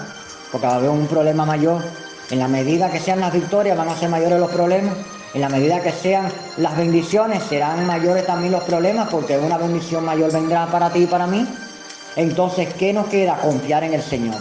porque 0.52 0.66
va 0.66 0.74
a 0.74 0.78
haber 0.78 0.90
un 0.90 1.06
problema 1.06 1.46
mayor. 1.46 1.84
En 2.32 2.40
la 2.40 2.48
medida 2.48 2.90
que 2.90 3.00
sean 3.00 3.20
las 3.20 3.32
victorias, 3.32 3.78
van 3.78 3.90
a 3.90 3.96
ser 3.96 4.10
mayores 4.10 4.40
los 4.40 4.50
problemas. 4.50 4.96
En 5.36 5.42
la 5.42 5.50
medida 5.50 5.80
que 5.82 5.92
sean 5.92 6.32
las 6.58 6.76
bendiciones, 6.76 7.44
serán 7.44 7.86
mayores 7.86 8.26
también 8.26 8.54
los 8.54 8.64
problemas, 8.64 9.08
porque 9.10 9.38
una 9.38 9.60
bendición 9.60 10.04
mayor 10.04 10.32
vendrá 10.32 10.66
para 10.66 10.90
ti 10.90 11.04
y 11.04 11.06
para 11.06 11.28
mí. 11.28 11.48
Entonces, 12.16 12.74
¿qué 12.74 12.94
nos 12.94 13.08
queda? 13.08 13.38
Confiar 13.38 13.84
en 13.84 13.94
el 13.94 14.02
Señor. 14.02 14.36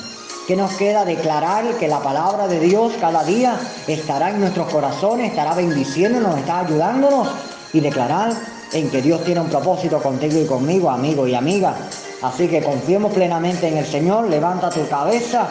¿Qué 0.47 0.57
nos 0.57 0.73
queda? 0.73 1.05
Declarar 1.05 1.65
que 1.79 1.87
la 1.87 2.01
palabra 2.01 2.49
de 2.49 2.59
Dios 2.59 2.93
cada 3.01 3.23
día 3.23 3.57
estará 3.87 4.31
en 4.31 4.41
nuestros 4.41 4.69
corazones, 4.69 5.31
estará 5.31 5.55
bendiciéndonos, 5.55 6.39
está 6.39 6.61
ayudándonos 6.61 7.29
y 7.73 7.81
declarar 7.81 8.33
en 8.73 8.91
que 8.91 9.03
Dios 9.03 9.25
tiene 9.25 9.41
un 9.41 9.49
propósito 9.49 10.03
contigo 10.03 10.41
y 10.41 10.47
conmigo, 10.47 10.91
amigo 10.91 11.27
y 11.27 11.35
amiga. 11.35 11.77
Así 12.23 12.49
que 12.49 12.63
confiemos 12.63 13.13
plenamente 13.13 13.69
en 13.69 13.79
el 13.79 13.87
Señor, 13.87 14.29
levanta 14.29 14.71
tu 14.71 14.87
cabeza 14.89 15.47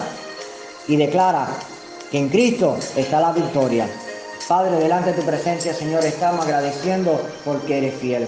y 0.87 0.97
declara 0.97 1.47
que 2.11 2.17
en 2.17 2.29
Cristo 2.29 2.77
está 2.95 3.21
la 3.21 3.31
victoria. 3.31 3.87
Padre, 4.47 4.77
delante 4.77 5.13
de 5.13 5.21
tu 5.21 5.25
presencia, 5.25 5.73
Señor, 5.73 6.03
estamos 6.03 6.45
agradeciendo 6.45 7.21
porque 7.45 7.77
eres 7.77 7.93
fiel. 7.95 8.27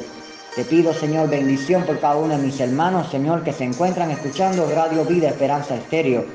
Te 0.55 0.65
pido, 0.65 0.93
Señor, 0.93 1.29
bendición 1.29 1.85
por 1.85 1.97
cada 2.01 2.17
uno 2.17 2.35
de 2.35 2.43
mis 2.43 2.59
hermanos, 2.59 3.09
Señor, 3.09 3.41
que 3.41 3.53
se 3.53 3.63
encuentran 3.63 4.11
escuchando 4.11 4.69
Radio 4.75 5.05
Vida 5.05 5.29
Esperanza 5.29 5.75
Estéreo 5.75 6.25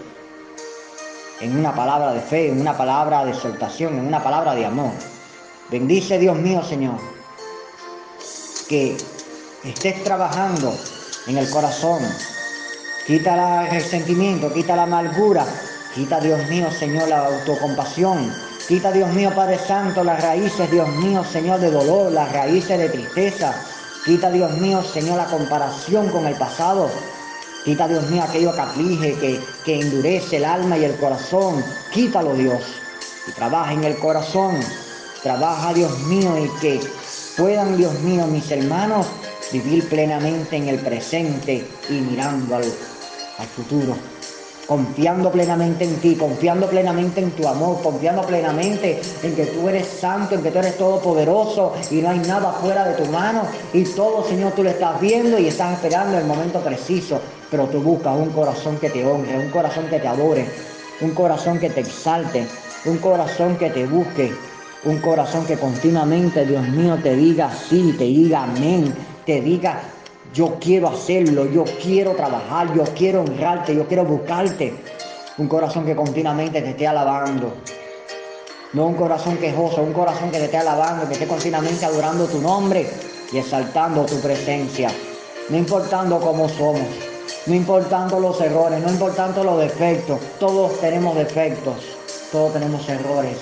en 1.42 1.58
una 1.58 1.74
palabra 1.74 2.14
de 2.14 2.20
fe, 2.20 2.48
en 2.48 2.58
una 2.58 2.74
palabra 2.74 3.26
de 3.26 3.32
exaltación, 3.32 3.98
en 3.98 4.06
una 4.06 4.24
palabra 4.24 4.54
de 4.54 4.64
amor. 4.64 4.92
Bendice 5.70 6.18
Dios 6.18 6.38
mío, 6.38 6.62
Señor, 6.62 6.96
que 8.70 8.96
estés 9.62 10.02
trabajando 10.02 10.74
en 11.26 11.36
el 11.36 11.50
corazón. 11.50 12.02
Quita 13.06 13.66
el 13.66 13.70
resentimiento, 13.70 14.50
quita 14.50 14.76
la 14.76 14.84
amargura, 14.84 15.44
quita 15.94 16.20
Dios 16.20 16.48
mío, 16.48 16.70
Señor, 16.70 17.08
la 17.08 17.26
autocompasión. 17.26 18.32
Quita 18.66 18.90
Dios 18.90 19.12
mío, 19.12 19.30
Padre 19.36 19.58
Santo, 19.58 20.02
las 20.02 20.22
raíces, 20.22 20.70
Dios 20.70 20.88
mío, 20.88 21.22
Señor, 21.22 21.60
de 21.60 21.70
dolor, 21.70 22.10
las 22.10 22.32
raíces 22.32 22.78
de 22.78 22.88
tristeza. 22.88 23.54
Quita 24.06 24.30
Dios 24.30 24.52
mío, 24.58 24.84
Señor, 24.84 25.16
la 25.16 25.26
comparación 25.26 26.08
con 26.10 26.28
el 26.28 26.36
pasado. 26.36 26.88
Quita, 27.64 27.88
Dios 27.88 28.08
mío, 28.08 28.22
aquello 28.22 28.54
que 28.54 28.60
aflige, 28.60 29.14
que, 29.14 29.40
que 29.64 29.80
endurece 29.80 30.36
el 30.36 30.44
alma 30.44 30.78
y 30.78 30.84
el 30.84 30.94
corazón. 30.94 31.64
Quítalo, 31.92 32.34
Dios. 32.34 32.62
Y 33.26 33.32
trabaja 33.32 33.72
en 33.72 33.82
el 33.82 33.98
corazón. 33.98 34.60
Trabaja, 35.24 35.74
Dios 35.74 35.98
mío, 36.04 36.38
y 36.38 36.48
que 36.60 36.80
puedan, 37.36 37.76
Dios 37.76 37.98
mío, 37.98 38.28
mis 38.28 38.48
hermanos, 38.52 39.08
vivir 39.50 39.88
plenamente 39.88 40.54
en 40.54 40.68
el 40.68 40.78
presente 40.78 41.68
y 41.90 41.94
mirando 41.94 42.54
al, 42.54 42.64
al 43.38 43.46
futuro. 43.48 43.96
Confiando 44.66 45.30
plenamente 45.30 45.84
en 45.84 45.96
ti, 45.96 46.16
confiando 46.16 46.68
plenamente 46.68 47.20
en 47.20 47.30
tu 47.30 47.46
amor, 47.46 47.80
confiando 47.82 48.22
plenamente 48.22 49.00
en 49.22 49.34
que 49.36 49.46
tú 49.46 49.68
eres 49.68 49.86
santo, 49.86 50.34
en 50.34 50.42
que 50.42 50.50
tú 50.50 50.58
eres 50.58 50.76
todopoderoso 50.76 51.72
y 51.90 51.96
no 51.96 52.10
hay 52.10 52.18
nada 52.20 52.52
fuera 52.52 52.84
de 52.84 52.94
tu 52.94 53.10
mano. 53.10 53.42
Y 53.72 53.84
todo, 53.84 54.24
Señor, 54.24 54.52
tú 54.52 54.64
lo 54.64 54.70
estás 54.70 55.00
viendo 55.00 55.38
y 55.38 55.48
estás 55.48 55.74
esperando 55.74 56.18
el 56.18 56.24
momento 56.24 56.60
preciso. 56.60 57.20
Pero 57.50 57.66
tú 57.66 57.80
buscas 57.80 58.16
un 58.16 58.30
corazón 58.30 58.76
que 58.78 58.90
te 58.90 59.06
honre, 59.06 59.38
un 59.38 59.50
corazón 59.50 59.86
que 59.88 60.00
te 60.00 60.08
adore, 60.08 60.46
un 61.00 61.12
corazón 61.12 61.60
que 61.60 61.70
te 61.70 61.80
exalte, 61.80 62.46
un 62.86 62.98
corazón 62.98 63.56
que 63.56 63.70
te 63.70 63.86
busque, 63.86 64.34
un 64.84 64.98
corazón 64.98 65.46
que 65.46 65.56
continuamente, 65.56 66.44
Dios 66.44 66.66
mío, 66.68 66.98
te 67.00 67.14
diga 67.14 67.50
sí, 67.52 67.94
te 67.96 68.04
diga 68.04 68.44
amén, 68.44 68.92
te 69.24 69.40
diga 69.40 69.80
yo 70.36 70.58
quiero 70.60 70.88
hacerlo, 70.88 71.46
yo 71.46 71.64
quiero 71.82 72.12
trabajar, 72.12 72.72
yo 72.74 72.84
quiero 72.94 73.22
honrarte, 73.22 73.74
yo 73.74 73.88
quiero 73.88 74.04
buscarte. 74.04 74.74
Un 75.38 75.48
corazón 75.48 75.86
que 75.86 75.96
continuamente 75.96 76.60
te 76.60 76.70
esté 76.70 76.86
alabando. 76.86 77.54
No 78.74 78.86
un 78.86 78.94
corazón 78.96 79.38
quejoso, 79.38 79.82
un 79.82 79.94
corazón 79.94 80.30
que 80.30 80.36
te 80.36 80.44
esté 80.44 80.58
alabando, 80.58 81.06
que 81.08 81.14
esté 81.14 81.26
continuamente 81.26 81.86
adorando 81.86 82.26
tu 82.26 82.38
nombre 82.42 82.86
y 83.32 83.38
exaltando 83.38 84.04
tu 84.04 84.20
presencia. 84.20 84.90
No 85.48 85.56
importando 85.56 86.20
cómo 86.20 86.50
somos, 86.50 86.82
no 87.46 87.54
importando 87.54 88.20
los 88.20 88.38
errores, 88.38 88.82
no 88.82 88.90
importando 88.90 89.42
los 89.42 89.58
defectos. 89.58 90.20
Todos 90.38 90.78
tenemos 90.80 91.16
defectos, 91.16 91.76
todos 92.30 92.52
tenemos 92.52 92.86
errores. 92.90 93.38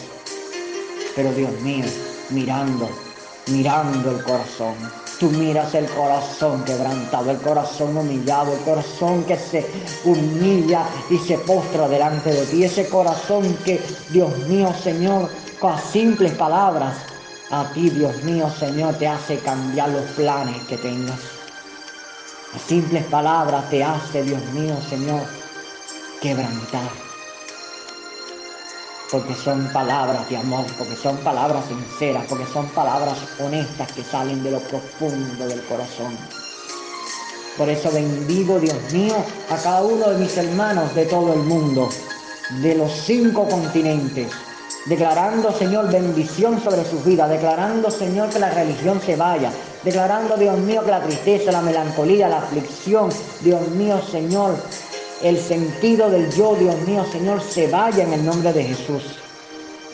Pero 1.16 1.32
Dios 1.32 1.50
mío, 1.62 1.86
mirando, 2.30 2.88
mirando 3.48 4.12
el 4.12 4.22
corazón 4.22 5.03
Tú 5.24 5.30
miras 5.30 5.74
el 5.74 5.86
corazón 5.86 6.62
quebrantado, 6.66 7.30
el 7.30 7.38
corazón 7.38 7.96
humillado, 7.96 8.52
el 8.52 8.58
corazón 8.58 9.24
que 9.24 9.38
se 9.38 9.64
humilla 10.04 10.84
y 11.08 11.16
se 11.16 11.38
postra 11.38 11.88
delante 11.88 12.30
de 12.30 12.44
ti. 12.44 12.62
Ese 12.62 12.90
corazón 12.90 13.56
que, 13.64 13.82
Dios 14.10 14.36
mío, 14.40 14.70
Señor, 14.74 15.30
con 15.58 15.78
simples 15.78 16.34
palabras, 16.34 16.94
a 17.50 17.64
ti, 17.72 17.88
Dios 17.88 18.22
mío, 18.22 18.50
Señor, 18.50 18.96
te 18.96 19.08
hace 19.08 19.38
cambiar 19.38 19.88
los 19.88 20.04
planes 20.10 20.62
que 20.68 20.76
tengas. 20.76 21.20
A 22.54 22.58
simples 22.58 23.04
palabras 23.04 23.70
te 23.70 23.82
hace, 23.82 24.24
Dios 24.24 24.44
mío, 24.52 24.76
Señor, 24.90 25.22
quebrantar 26.20 27.03
porque 29.14 29.34
son 29.36 29.64
palabras 29.72 30.28
de 30.28 30.36
amor, 30.36 30.66
porque 30.76 30.96
son 30.96 31.16
palabras 31.18 31.66
sinceras, 31.68 32.24
porque 32.28 32.46
son 32.46 32.66
palabras 32.70 33.16
honestas 33.38 33.92
que 33.92 34.02
salen 34.02 34.42
de 34.42 34.50
lo 34.50 34.58
profundo 34.58 35.46
del 35.46 35.62
corazón. 35.66 36.18
Por 37.56 37.68
eso 37.68 37.92
bendigo, 37.92 38.58
Dios 38.58 38.74
mío, 38.92 39.14
a 39.50 39.56
cada 39.58 39.82
uno 39.82 40.10
de 40.10 40.18
mis 40.18 40.36
hermanos 40.36 40.92
de 40.96 41.06
todo 41.06 41.32
el 41.32 41.44
mundo, 41.44 41.88
de 42.60 42.74
los 42.74 42.90
cinco 42.90 43.48
continentes, 43.48 44.32
declarando, 44.86 45.52
Señor, 45.52 45.92
bendición 45.92 46.60
sobre 46.60 46.84
sus 46.84 47.04
vidas, 47.04 47.30
declarando, 47.30 47.92
Señor, 47.92 48.30
que 48.30 48.40
la 48.40 48.50
religión 48.50 49.00
se 49.00 49.14
vaya, 49.14 49.52
declarando, 49.84 50.36
Dios 50.36 50.58
mío, 50.58 50.84
que 50.84 50.90
la 50.90 51.04
tristeza, 51.04 51.52
la 51.52 51.62
melancolía, 51.62 52.28
la 52.28 52.38
aflicción, 52.38 53.10
Dios 53.42 53.68
mío, 53.68 54.00
Señor, 54.10 54.56
el 55.24 55.38
sentido 55.38 56.10
del 56.10 56.30
yo, 56.32 56.54
Dios 56.54 56.78
mío, 56.86 57.02
Señor, 57.10 57.40
se 57.40 57.66
vaya 57.68 58.04
en 58.04 58.12
el 58.12 58.26
nombre 58.26 58.52
de 58.52 58.62
Jesús. 58.62 59.02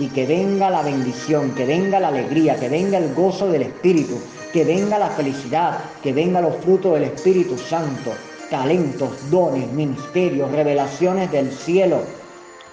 Y 0.01 0.09
que 0.09 0.27
venga 0.27 0.69
la 0.71 0.83
bendición, 0.83 1.55
que 1.55 1.65
venga 1.65 2.01
la 2.01 2.09
alegría, 2.09 2.59
que 2.59 2.69
venga 2.69 2.99
el 2.99 3.15
gozo 3.15 3.47
del 3.47 3.63
Espíritu, 3.63 4.21
que 4.53 4.65
venga 4.65 4.99
la 4.99 5.09
felicidad, 5.11 5.79
que 6.03 6.13
venga 6.13 6.41
los 6.41 6.57
frutos 6.57 6.95
del 6.95 7.05
Espíritu 7.05 7.57
Santo, 7.57 8.13
talentos, 8.51 9.31
dones, 9.31 9.71
ministerios, 9.73 10.51
revelaciones 10.51 11.31
del 11.31 11.53
cielo. 11.53 12.03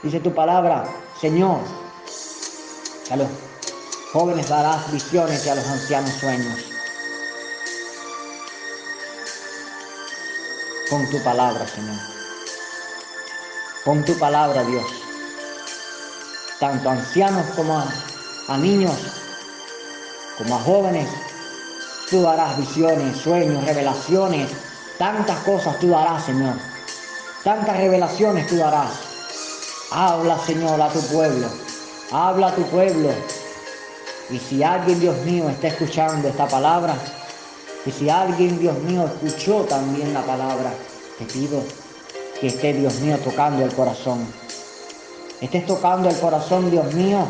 Dice 0.02 0.20
tu 0.20 0.34
palabra, 0.34 0.86
Señor, 1.22 1.60
a 3.12 3.18
los 3.18 3.28
jóvenes 4.12 4.50
darás 4.50 4.92
visiones 4.92 5.46
y 5.46 5.50
a 5.50 5.56
los 5.56 5.68
ancianos 5.68 6.12
sueños. 6.14 6.66
Con 10.90 11.08
tu 11.12 11.24
palabra, 11.24 11.68
Señor. 11.68 12.17
Con 13.88 14.04
tu 14.04 14.20
palabra, 14.20 14.66
Dios. 14.66 14.84
Tanto 16.60 16.90
a 16.90 16.92
ancianos 16.92 17.46
como 17.56 17.82
a, 18.50 18.58
niños, 18.58 18.92
como 20.38 20.58
a 20.58 20.60
jóvenes, 20.60 21.08
tú 22.10 22.22
darás 22.22 22.58
visiones, 22.58 23.16
sueños, 23.16 23.64
revelaciones, 23.64 24.52
tantas 24.98 25.38
cosas 25.46 25.80
tú 25.80 25.88
darás, 25.88 26.26
Señor. 26.26 26.56
Tantas 27.46 27.78
revelaciones 27.78 28.48
tú 28.48 28.58
darás. 28.58 28.92
Habla, 29.90 30.38
Señor, 30.46 30.82
a 30.82 30.90
tu 30.90 31.00
pueblo. 31.04 31.48
Habla 32.12 32.48
a 32.48 32.56
tu 32.56 32.64
pueblo. 32.64 33.10
Y 34.30 34.38
si 34.38 34.64
alguien, 34.64 35.00
Dios 35.00 35.16
mío, 35.20 35.48
está 35.48 35.70
escuchando 35.70 36.28
esta 36.28 36.46
palabra, 36.46 36.94
y 37.86 37.92
si 37.92 38.10
alguien, 38.10 38.60
Dios 38.60 38.78
mío, 38.80 39.06
escuchó 39.06 39.62
también 39.62 40.14
la 40.14 40.24
palabra, 40.24 40.74
te 41.18 41.24
pido 41.24 41.64
que 42.40 42.48
esté, 42.48 42.74
Dios 42.74 43.00
mío, 43.00 43.18
tocando 43.24 43.64
el 43.64 43.74
corazón. 43.74 44.26
Estés 45.42 45.66
tocando 45.66 46.10
el 46.10 46.18
corazón, 46.18 46.70
Dios 46.70 46.94
mío, 46.94 47.26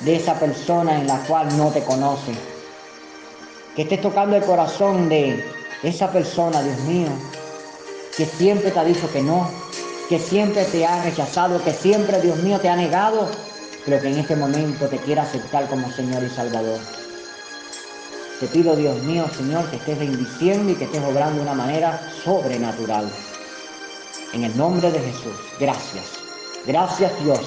de 0.00 0.16
esa 0.16 0.38
persona 0.38 0.98
en 0.98 1.06
la 1.06 1.18
cual 1.26 1.56
no 1.56 1.70
te 1.70 1.82
conoce. 1.82 2.32
Que 3.76 3.82
estés 3.82 4.00
tocando 4.00 4.36
el 4.36 4.42
corazón 4.42 5.08
de 5.08 5.44
esa 5.82 6.10
persona, 6.10 6.62
Dios 6.62 6.78
mío, 6.80 7.08
que 8.16 8.26
siempre 8.26 8.70
te 8.70 8.78
ha 8.78 8.84
dicho 8.84 9.10
que 9.12 9.22
no, 9.22 9.50
que 10.08 10.18
siempre 10.18 10.64
te 10.64 10.84
ha 10.84 11.02
rechazado, 11.02 11.62
que 11.62 11.72
siempre, 11.72 12.20
Dios 12.20 12.38
mío, 12.38 12.58
te 12.60 12.68
ha 12.68 12.76
negado, 12.76 13.28
pero 13.84 14.00
que 14.00 14.08
en 14.08 14.18
este 14.18 14.36
momento 14.36 14.88
te 14.88 14.98
quiera 14.98 15.22
aceptar 15.22 15.68
como 15.68 15.90
Señor 15.92 16.22
y 16.24 16.28
Salvador. 16.28 16.78
Te 18.40 18.46
pido, 18.46 18.74
Dios 18.74 19.00
mío, 19.02 19.26
Señor, 19.36 19.68
que 19.70 19.76
estés 19.76 19.98
bendiciendo 19.98 20.72
y 20.72 20.74
que 20.74 20.84
estés 20.84 21.02
obrando 21.04 21.36
de 21.36 21.42
una 21.42 21.54
manera 21.54 22.00
sobrenatural. 22.24 23.10
En 24.32 24.44
el 24.44 24.56
nombre 24.56 24.92
de 24.92 25.00
Jesús, 25.00 25.34
gracias. 25.58 26.04
Gracias 26.64 27.12
Dios, 27.24 27.40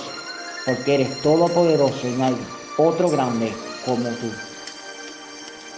porque 0.66 0.96
eres 0.96 1.22
todopoderoso 1.22 2.08
y 2.08 2.12
no 2.12 2.26
hay 2.26 2.38
otro 2.78 3.10
grande 3.10 3.54
como 3.86 4.10
tú. 4.10 4.30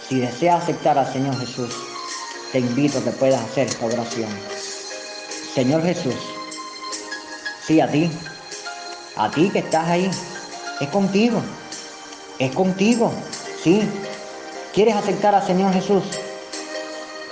Si 0.08 0.18
deseas 0.18 0.64
aceptar 0.64 0.98
al 0.98 1.12
Señor 1.12 1.38
Jesús, 1.38 1.70
te 2.50 2.58
invito 2.58 2.98
a 2.98 3.02
que 3.02 3.10
puedas 3.10 3.40
hacer 3.40 3.68
esta 3.68 3.86
oración. 3.86 4.30
Señor 5.54 5.82
Jesús, 5.82 6.16
sí 7.64 7.80
a 7.80 7.88
ti, 7.88 8.10
a 9.16 9.30
ti 9.30 9.48
que 9.50 9.60
estás 9.60 9.88
ahí, 9.88 10.10
es 10.80 10.88
contigo, 10.88 11.40
es 12.38 12.52
contigo, 12.52 13.12
sí. 13.62 13.88
¿Quieres 14.74 14.96
aceptar 14.96 15.34
al 15.34 15.46
Señor 15.46 15.72
Jesús 15.72 16.02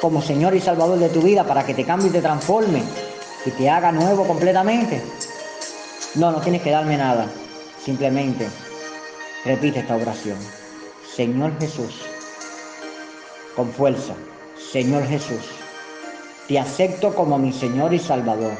como 0.01 0.23
Señor 0.23 0.55
y 0.55 0.61
Salvador 0.61 0.99
de 0.99 1.09
tu 1.09 1.21
vida 1.21 1.45
para 1.45 1.67
que 1.67 1.75
te 1.75 1.85
cambie 1.85 2.09
y 2.09 2.13
te 2.13 2.23
transforme? 2.23 2.83
Y 3.45 3.51
te 3.51 3.69
haga 3.69 3.93
nuevo 3.93 4.27
completamente. 4.27 5.03
No, 6.15 6.31
no 6.31 6.41
tienes 6.41 6.63
que 6.63 6.71
darme 6.71 6.97
nada. 6.97 7.27
Simplemente 7.85 8.49
repite 9.45 9.81
esta 9.81 9.97
oración. 9.97 10.39
Señor 11.15 11.59
Jesús, 11.61 12.03
con 13.55 13.71
fuerza, 13.73 14.15
Señor 14.73 15.07
Jesús, 15.07 15.43
te 16.49 16.59
acepto 16.59 17.15
como 17.15 17.39
mi 17.39 17.53
Señor 17.53 17.93
y 17.95 17.99
Salvador. 17.99 18.53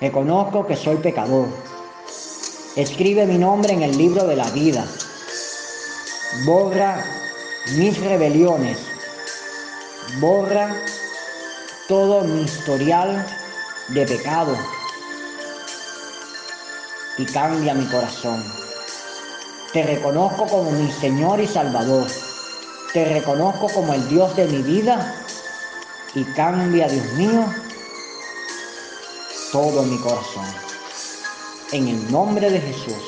Reconozco 0.00 0.66
que 0.66 0.76
soy 0.76 0.96
pecador. 0.96 1.48
Escribe 2.76 3.26
mi 3.26 3.38
nombre 3.38 3.72
en 3.72 3.82
el 3.82 3.96
libro 3.96 4.24
de 4.26 4.36
la 4.36 4.48
vida. 4.50 4.86
Borra 6.44 7.04
mis 7.76 7.98
rebeliones. 8.00 8.78
Borra 10.20 10.74
todo 11.88 12.20
mi 12.20 12.42
historial 12.42 13.26
de 13.88 14.04
pecado 14.04 14.54
y 17.16 17.24
cambia 17.24 17.72
mi 17.72 17.86
corazón. 17.86 18.44
Te 19.72 19.82
reconozco 19.82 20.46
como 20.46 20.70
mi 20.70 20.92
Señor 20.92 21.40
y 21.40 21.46
Salvador. 21.46 22.06
Te 22.92 23.06
reconozco 23.06 23.68
como 23.68 23.94
el 23.94 24.06
Dios 24.06 24.36
de 24.36 24.46
mi 24.48 24.62
vida 24.62 25.14
y 26.14 26.24
cambia, 26.24 26.88
Dios 26.88 27.06
mío, 27.14 27.46
todo 29.50 29.82
mi 29.82 29.96
corazón. 29.98 30.46
En 31.72 31.88
el 31.88 32.12
nombre 32.12 32.50
de 32.50 32.60
Jesús. 32.60 33.02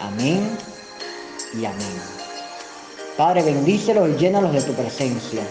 Amén 0.00 0.56
y 1.52 1.64
amén. 1.64 2.02
Padre, 3.16 3.42
bendícelos 3.42 4.08
y 4.10 4.16
llénalos 4.16 4.52
de 4.52 4.62
tu 4.62 4.72
presencia 4.74 5.42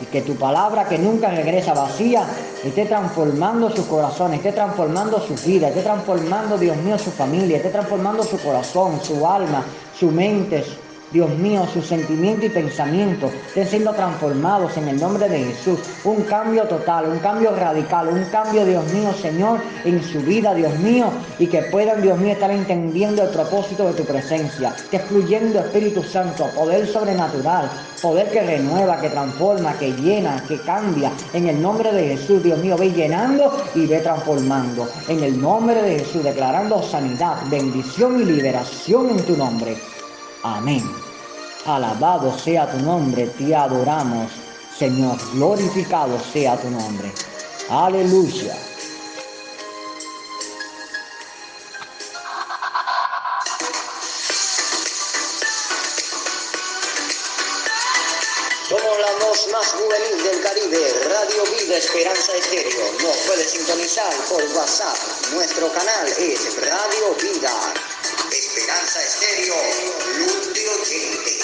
y 0.00 0.06
que 0.06 0.22
tu 0.22 0.34
palabra 0.36 0.88
que 0.88 0.98
nunca 0.98 1.30
regresa 1.30 1.74
vacía 1.74 2.26
esté 2.64 2.86
transformando 2.86 3.70
sus 3.70 3.86
corazones, 3.86 4.38
esté 4.38 4.52
transformando 4.52 5.20
sus 5.20 5.44
vidas, 5.44 5.70
esté 5.70 5.82
transformando, 5.82 6.58
Dios 6.58 6.76
mío, 6.78 6.98
su 6.98 7.10
familia, 7.10 7.58
esté 7.58 7.70
transformando 7.70 8.22
su 8.22 8.38
corazón, 8.38 9.00
su 9.02 9.26
alma, 9.26 9.64
su 9.98 10.10
mente, 10.10 10.64
Dios 11.14 11.30
mío, 11.38 11.64
sus 11.72 11.86
sentimientos 11.86 12.46
y 12.46 12.48
pensamientos 12.48 13.30
estén 13.46 13.68
siendo 13.68 13.92
transformados 13.92 14.76
en 14.76 14.88
el 14.88 15.00
nombre 15.00 15.28
de 15.28 15.44
Jesús. 15.44 15.78
Un 16.02 16.22
cambio 16.22 16.64
total, 16.64 17.08
un 17.08 17.20
cambio 17.20 17.54
radical, 17.54 18.08
un 18.08 18.24
cambio, 18.24 18.64
Dios 18.64 18.84
mío, 18.92 19.12
Señor, 19.22 19.60
en 19.84 20.02
su 20.02 20.18
vida, 20.22 20.52
Dios 20.54 20.76
mío, 20.80 21.06
y 21.38 21.46
que 21.46 21.62
puedan, 21.62 22.02
Dios 22.02 22.18
mío, 22.18 22.32
estar 22.32 22.50
entendiendo 22.50 23.22
el 23.22 23.28
propósito 23.28 23.86
de 23.86 23.92
tu 23.92 24.04
presencia, 24.04 24.74
que 24.90 24.98
fluyendo 24.98 25.60
Espíritu 25.60 26.02
Santo, 26.02 26.46
poder 26.52 26.84
sobrenatural, 26.88 27.70
poder 28.02 28.28
que 28.32 28.42
renueva, 28.42 29.00
que 29.00 29.10
transforma, 29.10 29.78
que 29.78 29.92
llena, 29.92 30.42
que 30.48 30.58
cambia. 30.62 31.12
En 31.32 31.46
el 31.46 31.62
nombre 31.62 31.92
de 31.92 32.16
Jesús, 32.16 32.42
Dios 32.42 32.58
mío, 32.58 32.76
ve 32.76 32.90
llenando 32.90 33.56
y 33.76 33.86
ve 33.86 34.00
transformando. 34.00 34.88
En 35.06 35.22
el 35.22 35.40
nombre 35.40 35.80
de 35.80 36.00
Jesús, 36.00 36.24
declarando 36.24 36.82
sanidad, 36.82 37.36
bendición 37.48 38.20
y 38.20 38.24
liberación 38.24 39.10
en 39.10 39.24
tu 39.24 39.36
nombre. 39.36 39.76
Amén. 40.42 41.03
Alabado 41.66 42.38
sea 42.38 42.70
tu 42.70 42.76
nombre, 42.80 43.26
te 43.38 43.56
adoramos, 43.56 44.30
Señor. 44.78 45.16
Glorificado 45.32 46.18
sea 46.30 46.60
tu 46.60 46.68
nombre. 46.68 47.10
Aleluya. 47.70 48.54
Somos 58.68 58.98
la 59.00 59.24
voz 59.24 59.48
más 59.50 59.66
juvenil 59.68 60.22
del 60.22 60.42
Caribe, 60.42 60.92
Radio 61.08 61.44
Vida 61.44 61.78
Esperanza 61.78 62.32
Estéreo. 62.36 62.92
Nos 63.00 63.16
puede 63.26 63.48
sintonizar 63.48 64.12
por 64.28 64.42
WhatsApp. 64.54 64.98
Nuestro 65.32 65.72
canal 65.72 66.08
es 66.08 66.60
Radio 66.60 67.14
Vida 67.22 67.72
Esperanza 68.30 69.00
Estéreo, 69.02 69.54
Luz 70.18 70.52
de. 70.52 71.43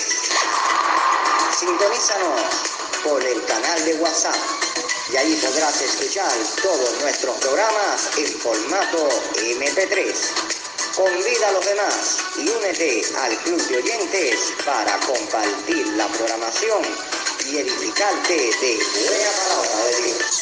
Sintonízanos 1.60 2.40
por 3.04 3.22
el 3.22 3.44
canal 3.44 3.84
de 3.84 3.92
WhatsApp 3.96 4.34
y 5.12 5.16
ahí 5.18 5.38
podrás 5.44 5.82
escuchar 5.82 6.32
todos 6.62 7.02
nuestros 7.02 7.36
programas 7.36 8.16
en 8.16 8.32
formato 8.40 9.08
MP3. 9.36 10.14
Convida 10.96 11.48
a 11.48 11.52
los 11.52 11.66
demás 11.66 12.16
y 12.38 12.48
únete 12.48 13.02
al 13.14 13.36
club 13.42 13.60
de 13.68 13.76
oyentes 13.76 14.54
para 14.64 14.98
compartir 15.00 15.86
la 15.98 16.08
programación 16.08 16.82
y 17.44 17.58
edificarte 17.58 18.36
de 18.36 18.78
buena 19.06 19.30
palabra 19.44 19.84
de 19.84 20.02
Dios. 20.02 20.39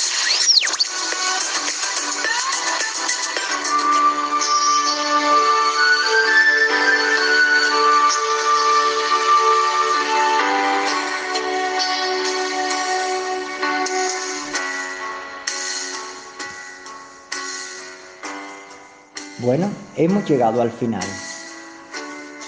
Hemos 19.98 20.24
llegado 20.28 20.62
al 20.62 20.70
final. 20.70 21.04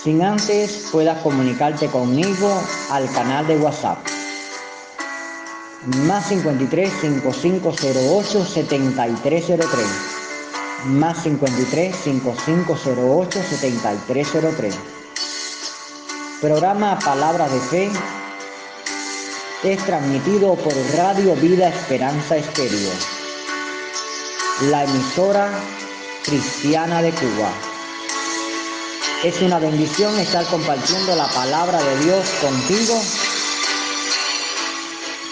Sin 0.02 0.22
antes 0.22 0.88
puedas 0.90 1.20
comunicarte 1.20 1.88
conmigo 1.88 2.62
al 2.90 3.10
canal 3.12 3.46
de 3.46 3.58
WhatsApp. 3.58 3.98
Más 6.06 6.28
53 6.28 6.90
5508 7.00 8.44
7303. 8.44 9.86
Más 10.86 11.22
53 11.22 11.96
5508 11.96 13.42
7303. 13.42 14.74
Programa 16.40 16.98
Palabra 16.98 17.48
de 17.48 17.60
Fe 17.60 17.90
es 19.64 19.84
transmitido 19.84 20.54
por 20.54 20.72
Radio 20.96 21.34
Vida 21.36 21.68
Esperanza 21.68 22.36
Estéreo. 22.36 22.92
La 24.70 24.84
emisora 24.84 25.50
cristiana 26.24 27.02
de 27.02 27.10
Cuba. 27.12 27.52
Es 29.24 29.40
una 29.42 29.58
bendición 29.58 30.18
estar 30.18 30.44
compartiendo 30.46 31.14
la 31.14 31.26
palabra 31.28 31.82
de 31.82 32.04
Dios 32.04 32.26
contigo 32.40 33.02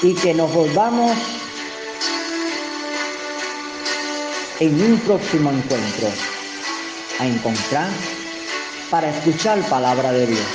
y 0.03 0.15
que 0.15 0.35
nos 0.35 0.53
volvamos 0.53 1.13
en 4.61 4.83
un 4.83 5.01
próximo 5.01 5.51
encuentro 5.51 6.09
a 7.19 7.27
encontrar 7.27 7.89
para 8.91 9.11
escuchar 9.11 9.61
palabra 9.69 10.13
de 10.13 10.27
Dios. 10.27 10.47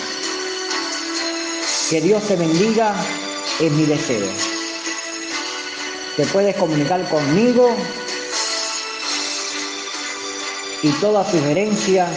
Que 1.89 2.01
Dios 2.01 2.23
te 2.27 2.35
bendiga 2.35 2.95
es 3.59 3.71
mi 3.71 3.85
deseo. 3.85 4.27
Te 6.17 6.25
puedes 6.27 6.55
comunicar 6.55 7.07
conmigo 7.09 7.75
y 10.83 10.89
toda 10.99 11.23
sugerencia, 11.29 12.07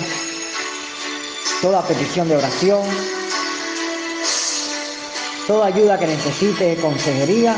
toda 1.62 1.87
petición 1.87 2.29
de 2.29 2.37
oración, 2.37 2.83
toda 5.47 5.67
ayuda 5.67 5.99
que 5.99 6.09
necesite 6.09 6.77
consejería, 6.77 7.57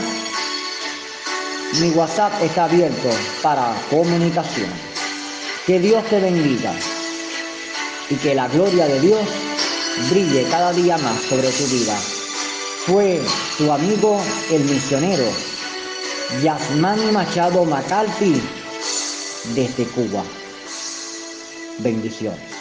mi 1.80 1.90
WhatsApp 1.90 2.32
está 2.42 2.64
abierto 2.64 3.08
para 3.42 3.74
comunicación. 3.90 4.70
Que 5.66 5.80
Dios 5.80 6.04
te 6.06 6.20
bendiga 6.20 6.72
y 8.10 8.14
que 8.16 8.34
la 8.34 8.48
gloria 8.48 8.86
de 8.86 9.00
Dios 9.00 9.20
brille 10.10 10.44
cada 10.50 10.72
día 10.72 10.96
más 10.98 11.20
sobre 11.22 11.50
tu 11.50 11.64
vida. 11.64 11.94
Fue 12.86 13.20
tu 13.58 13.70
amigo 13.70 14.20
el 14.50 14.64
misionero 14.64 15.24
Yasmán 16.42 17.12
Machado 17.12 17.64
Macalpi 17.64 18.40
desde 19.54 19.84
Cuba. 19.84 20.22
Bendiciones. 21.78 22.57